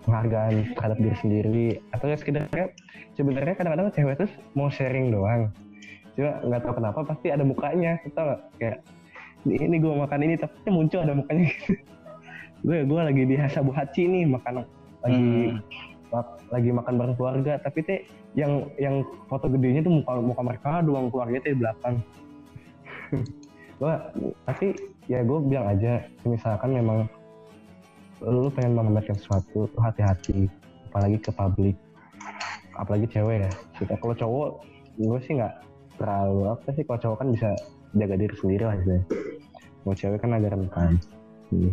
penghargaan 0.05 0.77
terhadap 0.77 0.97
diri 1.01 1.17
sendiri 1.19 1.67
atau 1.91 2.05
ya 2.07 2.15
sekedar 2.15 2.45
kayak 2.53 2.77
sebenarnya 3.17 3.55
kadang-kadang 3.57 3.89
cewek 3.91 4.15
tuh 4.21 4.29
mau 4.53 4.69
sharing 4.69 5.09
doang. 5.09 5.49
Cuma 6.15 6.39
nggak 6.45 6.61
tahu 6.63 6.73
kenapa 6.79 6.99
pasti 7.03 7.27
ada 7.33 7.43
mukanya 7.43 7.97
nggak? 8.05 8.39
Kayak 8.61 8.77
ini, 9.45 9.77
gue 9.77 9.93
makan 9.93 10.19
ini 10.25 10.35
tapi 10.39 10.69
muncul 10.69 11.01
ada 11.03 11.13
mukanya. 11.13 11.45
Gitu 11.53 11.73
gue 12.65 12.81
gue 12.81 12.97
lagi 12.97 13.23
di 13.29 13.35
Hasabu 13.37 13.69
Hachi 13.69 14.09
nih 14.09 14.25
makan 14.25 14.65
lagi 15.05 15.21
Hmm. 15.53 15.61
mak- 16.09 16.41
lagi 16.49 16.69
makan 16.73 16.93
bareng 16.97 17.15
keluarga. 17.19 17.53
Tapi 17.61 17.79
teh 17.85 17.99
yang 18.33 18.65
yang 18.81 19.05
foto 19.29 19.45
gedenya 19.45 19.85
tuh 19.85 20.01
muka 20.01 20.17
muka 20.17 20.41
mereka 20.41 20.69
doang 20.81 21.13
keluarga 21.13 21.37
teh 21.45 21.53
di 21.53 21.59
belakang. 21.61 22.01
Gue 23.81 23.93
tapi 24.47 24.73
ya 25.05 25.21
gue 25.21 25.39
bilang 25.45 25.67
aja 25.69 26.01
misalkan 26.25 26.73
memang 26.73 27.05
lu 28.23 28.47
pengen 28.53 28.77
memamerkan 28.77 29.17
sesuatu 29.19 29.67
lu 29.67 29.79
hati-hati 29.81 30.47
apalagi 30.91 31.17
ke 31.19 31.31
publik 31.35 31.75
apalagi 32.75 33.07
cewek 33.11 33.47
ya 33.47 33.51
kita 33.79 33.93
kalau 33.99 34.15
cowok 34.15 34.49
gue 34.95 35.19
sih 35.27 35.33
nggak 35.39 35.53
terlalu 35.99 36.39
apa 36.51 36.67
sih 36.75 36.83
kalau 36.87 36.99
cowok 36.99 37.17
kan 37.19 37.27
bisa 37.31 37.49
jaga 37.95 38.15
diri 38.15 38.35
sendiri 38.39 38.63
lah 38.63 38.75
gitu 38.79 38.95
kalau 39.83 39.95
cewek 39.95 40.19
kan 40.23 40.31
agak 40.35 40.53
rentan 40.55 40.93
Hmm. 41.53 41.69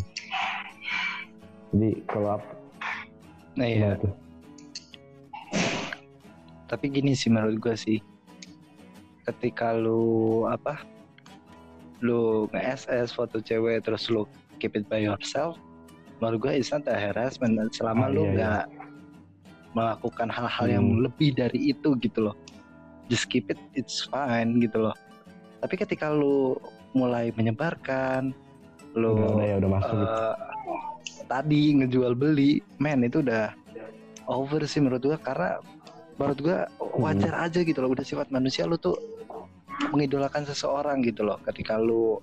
jadi 1.72 1.96
kalau 2.04 2.36
apa 2.36 2.62
Nah, 3.52 3.68
iya. 3.68 4.00
tuh? 4.00 4.12
Tapi 6.72 6.88
gini 6.88 7.12
sih 7.12 7.28
menurut 7.28 7.60
gue 7.60 7.76
sih, 7.76 7.98
ketika 9.28 9.76
lu 9.76 10.44
apa, 10.48 10.80
lu 12.00 12.48
nge-SS 12.48 13.12
foto 13.12 13.44
cewek 13.44 13.84
terus 13.84 14.08
lu 14.08 14.24
keep 14.56 14.72
it 14.72 14.88
by 14.88 15.04
yourself, 15.04 15.60
menurut 16.22 16.38
gue 16.38 16.52
it's 16.54 16.70
not 16.70 16.86
a 16.86 16.94
harassment 16.94 17.58
selama 17.74 18.06
Ah, 18.06 18.12
lu 18.14 18.22
iya, 18.22 18.30
iya. 18.30 18.34
nggak 18.38 18.64
melakukan 19.72 20.28
hal-hal 20.30 20.66
yang 20.70 20.86
Hmm. 20.86 21.02
lebih 21.02 21.34
dari 21.34 21.74
itu 21.74 21.98
gitu 21.98 22.30
loh. 22.30 22.36
Just 23.10 23.26
keep 23.26 23.50
it, 23.50 23.58
it's 23.74 24.06
fine 24.06 24.62
gitu 24.62 24.78
loh. 24.78 24.94
Tapi 25.58 25.74
ketika 25.74 26.14
lu 26.14 26.54
mulai 26.92 27.34
menyebarkan, 27.34 28.30
lu 28.94 29.34
udah, 29.34 29.42
ya 29.42 29.54
udah 29.58 29.70
masuk 29.72 29.94
gitu. 29.98 30.06
eh, 30.06 30.34
tadi 31.24 31.62
ngejual 31.74 32.12
beli, 32.14 32.52
men 32.78 33.02
itu 33.02 33.18
udah 33.18 33.50
over 34.28 34.62
sih 34.62 34.78
menurut 34.78 35.02
gua 35.02 35.18
karena 35.18 35.58
menurut 36.14 36.38
gua 36.38 36.58
wajar 36.94 37.34
aja 37.42 37.58
gitu 37.58 37.82
loh 37.82 37.90
udah 37.90 38.04
sifat 38.04 38.30
manusia 38.30 38.62
lu 38.62 38.76
tuh 38.76 38.94
mengidolakan 39.90 40.46
seseorang 40.46 41.02
gitu 41.02 41.26
loh 41.26 41.40
ketika 41.42 41.74
lu 41.74 42.20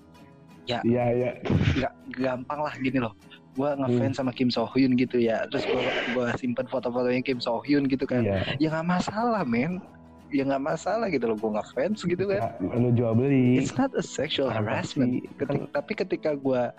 iya 0.64 0.80
iya 0.86 1.30
nggak 1.76 1.92
gampang 2.16 2.60
lah 2.62 2.72
gini 2.78 3.02
loh 3.02 3.12
gua 3.54 3.74
ngefans 3.76 4.14
sama 4.16 4.30
Kim 4.30 4.48
So 4.48 4.66
Hyun 4.66 4.94
gitu 4.94 5.18
ya. 5.18 5.42
Terus 5.50 5.66
gua 5.66 5.82
gua 6.14 6.26
simpen 6.38 6.66
foto-fotonya 6.66 7.20
Kim 7.20 7.38
So 7.38 7.58
Hyun 7.62 7.86
gitu 7.86 8.06
kan. 8.06 8.22
Iya. 8.22 8.56
Ya 8.58 8.68
nggak 8.70 8.86
masalah 8.86 9.42
men. 9.42 9.82
Ya 10.30 10.46
nggak 10.46 10.62
masalah 10.62 11.10
gitu 11.10 11.26
loh 11.26 11.36
gua 11.36 11.58
ngefans 11.58 12.02
gitu 12.02 12.24
kan. 12.24 12.54
Ya, 12.60 12.76
lu 12.78 12.94
jual 12.94 13.12
beli. 13.12 13.58
It's 13.58 13.74
not 13.74 13.90
a 13.92 14.02
sexual 14.02 14.46
Apa 14.48 14.62
harassment. 14.62 15.18
Sih? 15.18 15.26
Keti- 15.36 15.70
tapi 15.70 15.92
ketika 15.94 16.30
gua 16.34 16.70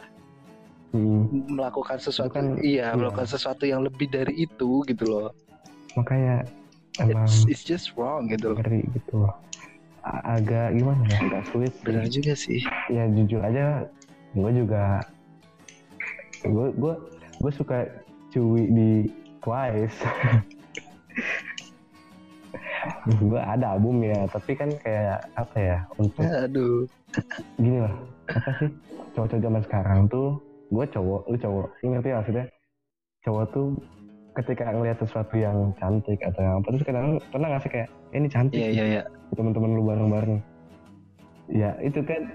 Hmm, 0.92 1.48
melakukan 1.48 2.04
sesuatu 2.04 2.36
kan- 2.36 2.60
iya 2.60 2.92
iya. 2.92 3.00
melakukan 3.00 3.24
sesuatu 3.24 3.64
yang 3.64 3.80
lebih 3.80 4.12
dari 4.12 4.44
itu 4.44 4.84
gitu 4.84 5.08
loh. 5.08 5.32
Makanya 5.96 6.44
emang 7.00 7.24
it's, 7.24 7.48
it's 7.48 7.64
just 7.64 7.96
wrong 7.96 8.28
gitu 8.28 8.52
loh. 8.52 8.60
ngeri 8.60 8.84
gitu. 8.92 9.24
Loh. 9.24 9.32
A- 10.04 10.36
agak 10.36 10.76
gimana 10.76 11.00
ya? 11.08 11.20
Agak 11.24 11.44
sulit 11.48 11.72
benar 11.88 12.12
juga 12.12 12.36
sih. 12.36 12.60
Ya 12.92 13.08
jujur 13.08 13.40
aja 13.40 13.88
gue 14.36 14.52
juga 14.52 15.00
gue 16.46 16.68
gue 16.78 16.94
gue 17.42 17.52
suka 17.54 17.86
cuy 18.32 18.64
di 18.70 18.92
Twice 19.42 19.98
gue 23.30 23.42
ada 23.42 23.78
album 23.78 24.02
ya 24.02 24.26
tapi 24.30 24.58
kan 24.58 24.70
kayak 24.82 25.26
apa 25.38 25.58
ya 25.58 25.78
untuk 25.98 26.26
aduh. 26.26 26.86
gini 27.58 27.80
lah 27.82 27.94
apa 28.32 28.50
sih? 28.62 28.70
Cowok-cowok 29.12 29.44
zaman 29.44 29.62
sekarang 29.68 30.00
tuh 30.08 30.40
gue 30.72 30.86
cowok 30.88 31.22
lu 31.28 31.38
cowok 31.38 31.66
lu 31.84 31.86
ngerti 31.92 32.08
gak 32.10 32.20
maksudnya? 32.24 32.46
Cowok 33.22 33.44
tuh 33.52 33.68
ketika 34.32 34.72
ngelihat 34.72 34.98
sesuatu 35.04 35.36
yang 35.36 35.76
cantik 35.76 36.24
atau 36.24 36.40
yang 36.40 36.56
apa 36.64 36.68
terus 36.72 36.88
kadang 36.88 37.20
pernah 37.36 37.48
nggak 37.52 37.64
sih 37.68 37.72
kayak 37.76 37.90
eh, 37.92 38.18
ini 38.24 38.28
cantik 38.32 38.56
iya 38.56 38.70
iya 38.72 38.86
iya. 38.88 39.04
teman-teman 39.36 39.76
lu 39.76 39.84
bareng-bareng? 39.84 40.40
Ya 41.52 41.76
itu 41.84 42.00
kan 42.08 42.32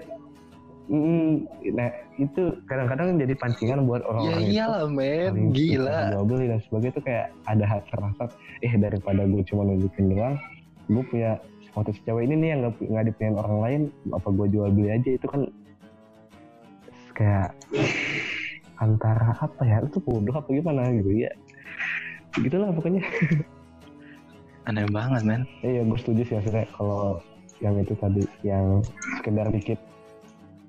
mm, 0.87 1.33
nah 1.75 1.89
itu 2.17 2.41
kadang-kadang 2.65 3.19
jadi 3.19 3.33
pancingan 3.37 3.85
buat 3.87 4.01
ya 4.03 4.07
orang-orang 4.09 4.41
itu. 4.41 4.53
iyalah 4.55 4.83
men. 4.89 5.33
Gila. 5.53 5.99
beli 6.23 6.45
dan 6.49 6.59
sebagainya 6.67 6.93
itu 6.95 7.01
kayak 7.03 7.25
ada 7.45 7.65
rasa 7.93 8.23
eh 8.65 8.73
daripada 8.79 9.21
gue 9.27 9.43
cuma 9.45 9.67
nunjukin 9.67 10.15
doang 10.15 10.35
gue 10.87 11.03
punya 11.11 11.37
si 11.93 12.01
cewek 12.09 12.25
ini 12.25 12.35
nih 12.41 12.49
yang 12.57 12.59
nggak 12.65 12.73
nggak 12.89 13.05
dipengen 13.13 13.35
orang 13.37 13.57
lain 13.61 13.81
apa 14.09 14.27
gue 14.33 14.47
jual 14.49 14.69
beli 14.73 14.89
aja? 14.89 15.09
Itu 15.13 15.27
kan 15.29 15.41
kayak 17.13 17.53
antara 18.81 19.37
apa 19.37 19.61
ya? 19.61 19.85
Itu 19.85 20.01
bodoh 20.01 20.33
apa 20.33 20.49
gimana 20.49 20.89
gitu? 20.89 21.13
Ya 21.13 21.31
gitulah 22.41 22.73
pokoknya. 22.73 23.05
Aneh 24.67 24.89
banget 24.89 25.21
men. 25.23 25.43
Iya, 25.61 25.85
gue 25.85 25.97
setuju 26.01 26.21
sih 26.27 26.33
maksudnya 26.33 26.65
kalau 26.73 27.21
yang 27.61 27.77
itu 27.77 27.93
tadi 27.97 28.23
yang 28.41 28.81
sekedar 29.21 29.47
dikit 29.53 29.79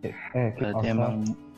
eh, 0.06 0.14
eh 0.34 0.48
keep 0.54 0.62
berarti 0.62 0.76
outside 0.76 0.94
emang 0.94 1.14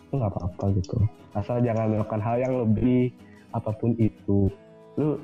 itu 0.06 0.12
nggak 0.16 0.32
apa-apa 0.34 0.64
gitu. 0.76 0.96
Asal 1.38 1.56
jangan 1.62 1.86
melakukan 1.94 2.20
hal 2.22 2.36
yang 2.42 2.54
lebih 2.66 3.14
apa 3.54 3.70
pun 3.74 3.94
itu. 3.98 4.50
Lu 4.98 5.22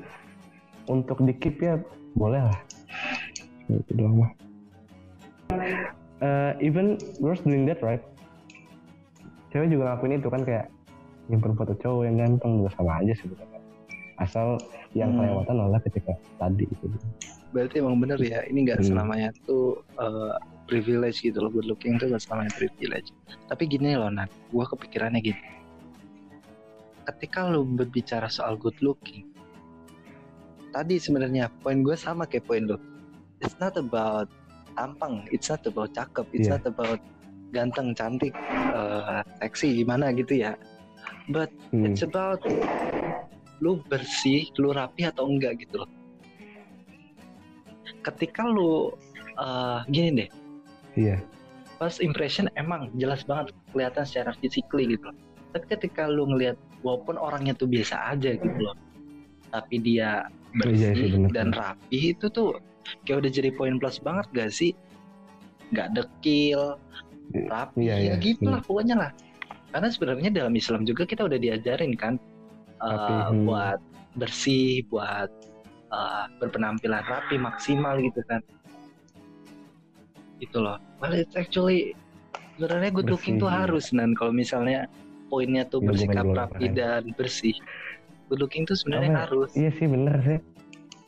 untuk 0.86 1.18
dikip 1.26 1.58
ya 1.58 1.78
boleh 2.14 2.42
lah. 2.46 2.58
Itu 3.66 3.92
doang 3.98 4.22
mah. 4.22 4.30
Eh, 6.16 6.52
even 6.64 6.96
girls 7.20 7.42
doing 7.44 7.68
that 7.68 7.82
right? 7.84 8.00
Cewek 9.52 9.68
juga 9.68 9.92
ngelakuin 9.92 10.16
itu 10.16 10.28
kan 10.32 10.42
kayak 10.42 10.66
nyimpen 11.26 11.52
foto 11.58 11.74
cowok 11.76 12.02
yang 12.06 12.16
ganteng 12.22 12.62
juga 12.62 12.70
sama 12.78 13.02
aja 13.02 13.12
sebenarnya. 13.18 13.60
Asal 14.16 14.56
yang 14.96 15.12
Hmm. 15.12 15.20
kelewatan 15.20 15.56
adalah 15.60 15.80
ketika 15.84 16.12
tadi 16.38 16.64
itu. 16.64 16.86
berarti 17.54 17.80
emang 17.80 17.96
bener 17.96 18.20
ya 18.20 18.44
ini 18.52 18.68
nggak 18.68 18.84
Hmm. 18.84 18.88
selamanya 18.92 19.30
tuh 19.48 19.80
uh, 19.96 20.36
privilege 20.66 21.22
gitu 21.22 21.38
loh 21.38 21.50
good 21.50 21.66
looking 21.66 21.96
tuh 21.96 22.10
nggak 22.10 22.22
selamanya 22.22 22.52
privilege 22.54 23.10
tapi 23.46 23.64
gini 23.66 23.94
loh 23.94 24.10
Nat 24.10 24.30
gue 24.50 24.64
kepikirannya 24.66 25.20
gini 25.22 25.42
ketika 27.06 27.46
lu 27.46 27.62
berbicara 27.62 28.26
soal 28.26 28.58
good 28.58 28.76
looking 28.82 29.30
tadi 30.74 30.98
sebenarnya 30.98 31.48
poin 31.62 31.80
gue 31.80 31.94
sama 31.94 32.26
kayak 32.26 32.44
poin 32.44 32.66
lu 32.66 32.76
it's 33.40 33.54
not 33.62 33.78
about 33.78 34.26
tampang 34.74 35.24
it's 35.30 35.48
not 35.48 35.62
about 35.64 35.94
cakep 35.94 36.26
it's 36.34 36.50
Iya. 36.50 36.58
not 36.58 36.64
about 36.66 37.00
ganteng 37.54 37.94
cantik 37.94 38.34
uh, 38.74 39.22
seksi 39.38 39.80
gimana 39.86 40.10
gitu 40.12 40.42
ya 40.42 40.52
but 41.30 41.50
Hmm. 41.74 41.82
It's 41.90 42.06
about 42.06 42.42
lu 43.58 43.82
bersih, 43.90 44.46
lu 44.60 44.70
rapi 44.70 45.08
atau 45.08 45.26
enggak 45.26 45.58
gitu 45.64 45.82
loh. 45.82 45.90
Ketika 48.02 48.46
lu 48.46 48.94
uh, 49.36 49.82
gini 49.90 50.24
deh, 50.24 50.30
Iya. 50.96 51.20
first 51.76 52.00
impression 52.00 52.48
emang 52.56 52.88
jelas 52.96 53.20
banget 53.28 53.52
kelihatan 53.76 54.08
secara 54.08 54.32
physically 54.40 54.96
gitu. 54.96 55.12
Tapi 55.52 55.64
ketika 55.68 56.08
lu 56.08 56.24
ngelihat 56.24 56.56
walaupun 56.80 57.20
orangnya 57.20 57.52
tuh 57.52 57.68
biasa 57.68 58.16
aja 58.16 58.32
gitu 58.32 58.58
loh, 58.64 58.72
tapi 59.52 59.84
dia 59.84 60.24
Iya 60.64 60.96
sih, 60.96 61.12
bersih 61.12 61.12
bener, 61.20 61.30
dan 61.36 61.48
rapi 61.52 62.16
itu 62.16 62.32
tuh 62.32 62.56
kayak 63.04 63.28
udah 63.28 63.30
jadi 63.32 63.50
poin 63.52 63.76
plus 63.76 64.00
banget 64.00 64.24
gak 64.32 64.50
sih? 64.56 64.72
Gak 65.76 65.92
dekil, 65.92 66.80
rapi, 67.52 67.92
Iya, 67.92 67.94
ya 67.96 68.04
iya. 68.16 68.24
gitu 68.24 68.48
lah 68.48 68.64
pokoknya 68.64 68.96
lah. 68.96 69.10
Karena 69.74 69.88
sebenarnya 69.92 70.30
dalam 70.32 70.54
Islam 70.56 70.88
juga 70.88 71.04
kita 71.04 71.28
udah 71.28 71.36
diajarin 71.36 71.92
kan 71.92 72.16
uh, 72.80 72.88
Rapi, 72.88 73.14
hmm. 73.36 73.44
buat 73.44 73.80
bersih, 74.16 74.80
buat 74.88 75.28
uh, 75.92 76.24
berpenampilan 76.40 77.04
rapi 77.04 77.36
maksimal 77.36 78.00
gitu 78.00 78.24
kan. 78.30 78.40
Gitu 80.38 80.58
loh. 80.60 80.76
Well 81.00 81.14
it's 81.16 81.36
actually 81.36 81.96
sebenarnya 82.56 82.90
good 82.92 83.08
looking 83.12 83.36
Bersih, 83.36 83.42
tuh 83.44 83.50
iya. 83.52 83.58
harus 83.64 83.84
nan 83.92 84.10
kalau 84.16 84.32
misalnya 84.32 84.88
poinnya 85.28 85.64
tuh 85.68 85.80
Iya, 85.82 85.86
gua 85.86 85.90
bersikap 85.92 86.24
rapi 86.32 86.66
dan 86.72 87.02
bersih. 87.16 87.56
Good 88.26 88.40
looking 88.42 88.64
tuh 88.66 88.76
sebenarnya 88.78 89.10
ya? 89.12 89.18
harus. 89.28 89.50
Iya 89.54 89.70
sih 89.76 89.86
bener 89.86 90.16
sih. 90.24 90.38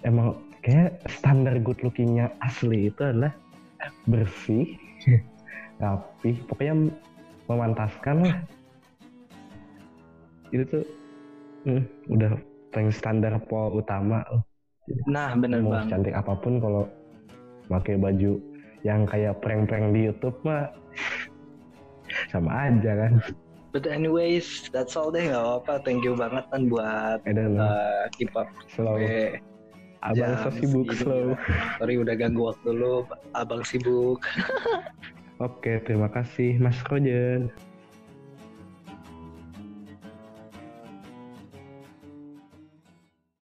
Emang 0.06 0.38
kayak 0.62 1.02
standar 1.10 1.54
good 1.58 1.78
lookingnya 1.82 2.30
asli 2.42 2.90
itu 2.90 3.00
adalah 3.02 3.34
bersih, 4.06 4.74
rapi, 5.82 6.38
pokoknya 6.46 6.90
memantaskan 7.50 8.16
lah. 8.26 8.36
Itu 10.54 10.62
tuh 10.68 10.84
hmm, 11.66 11.82
udah 12.14 12.30
paling 12.70 12.90
standar 12.94 13.34
pol 13.48 13.80
utama. 13.80 14.22
loh. 14.30 14.42
Nah, 15.08 15.36
bener 15.36 15.60
Mau 15.60 15.74
banget. 15.76 15.92
cantik 15.92 16.14
apa 16.16 16.32
pun 16.38 16.60
kalau 16.62 16.84
pakai 17.68 18.00
baju 18.00 18.40
yang 18.86 19.06
kayak 19.06 19.38
prank-prank 19.42 19.90
di 19.94 20.10
YouTube 20.10 20.36
mah 20.46 20.70
sama 22.30 22.70
aja 22.70 23.06
kan. 23.06 23.12
But 23.68 23.84
anyways, 23.84 24.72
that's 24.72 24.96
all 24.96 25.12
deh 25.12 25.28
nggak 25.28 25.44
apa-apa. 25.44 25.84
Thank 25.84 26.02
you 26.02 26.16
banget 26.16 26.48
kan 26.48 26.72
buat 26.72 27.20
I 27.28 27.32
don't 27.36 27.52
know. 27.54 27.68
uh, 27.68 28.08
keep 28.16 28.32
up 28.32 28.48
slow. 28.72 28.96
Abang 29.98 30.38
so 30.40 30.48
jam 30.48 30.54
sibuk 30.56 30.86
segini 30.88 31.02
slow. 31.04 31.26
Sorry 31.82 31.94
udah 31.98 32.14
ganggu 32.16 32.54
waktu 32.54 32.68
lu, 32.70 33.04
abang 33.34 33.66
sibuk. 33.66 34.24
Oke, 35.46 35.82
terima 35.84 36.08
kasih 36.10 36.58
Mas 36.58 36.78
Roger. 36.88 37.50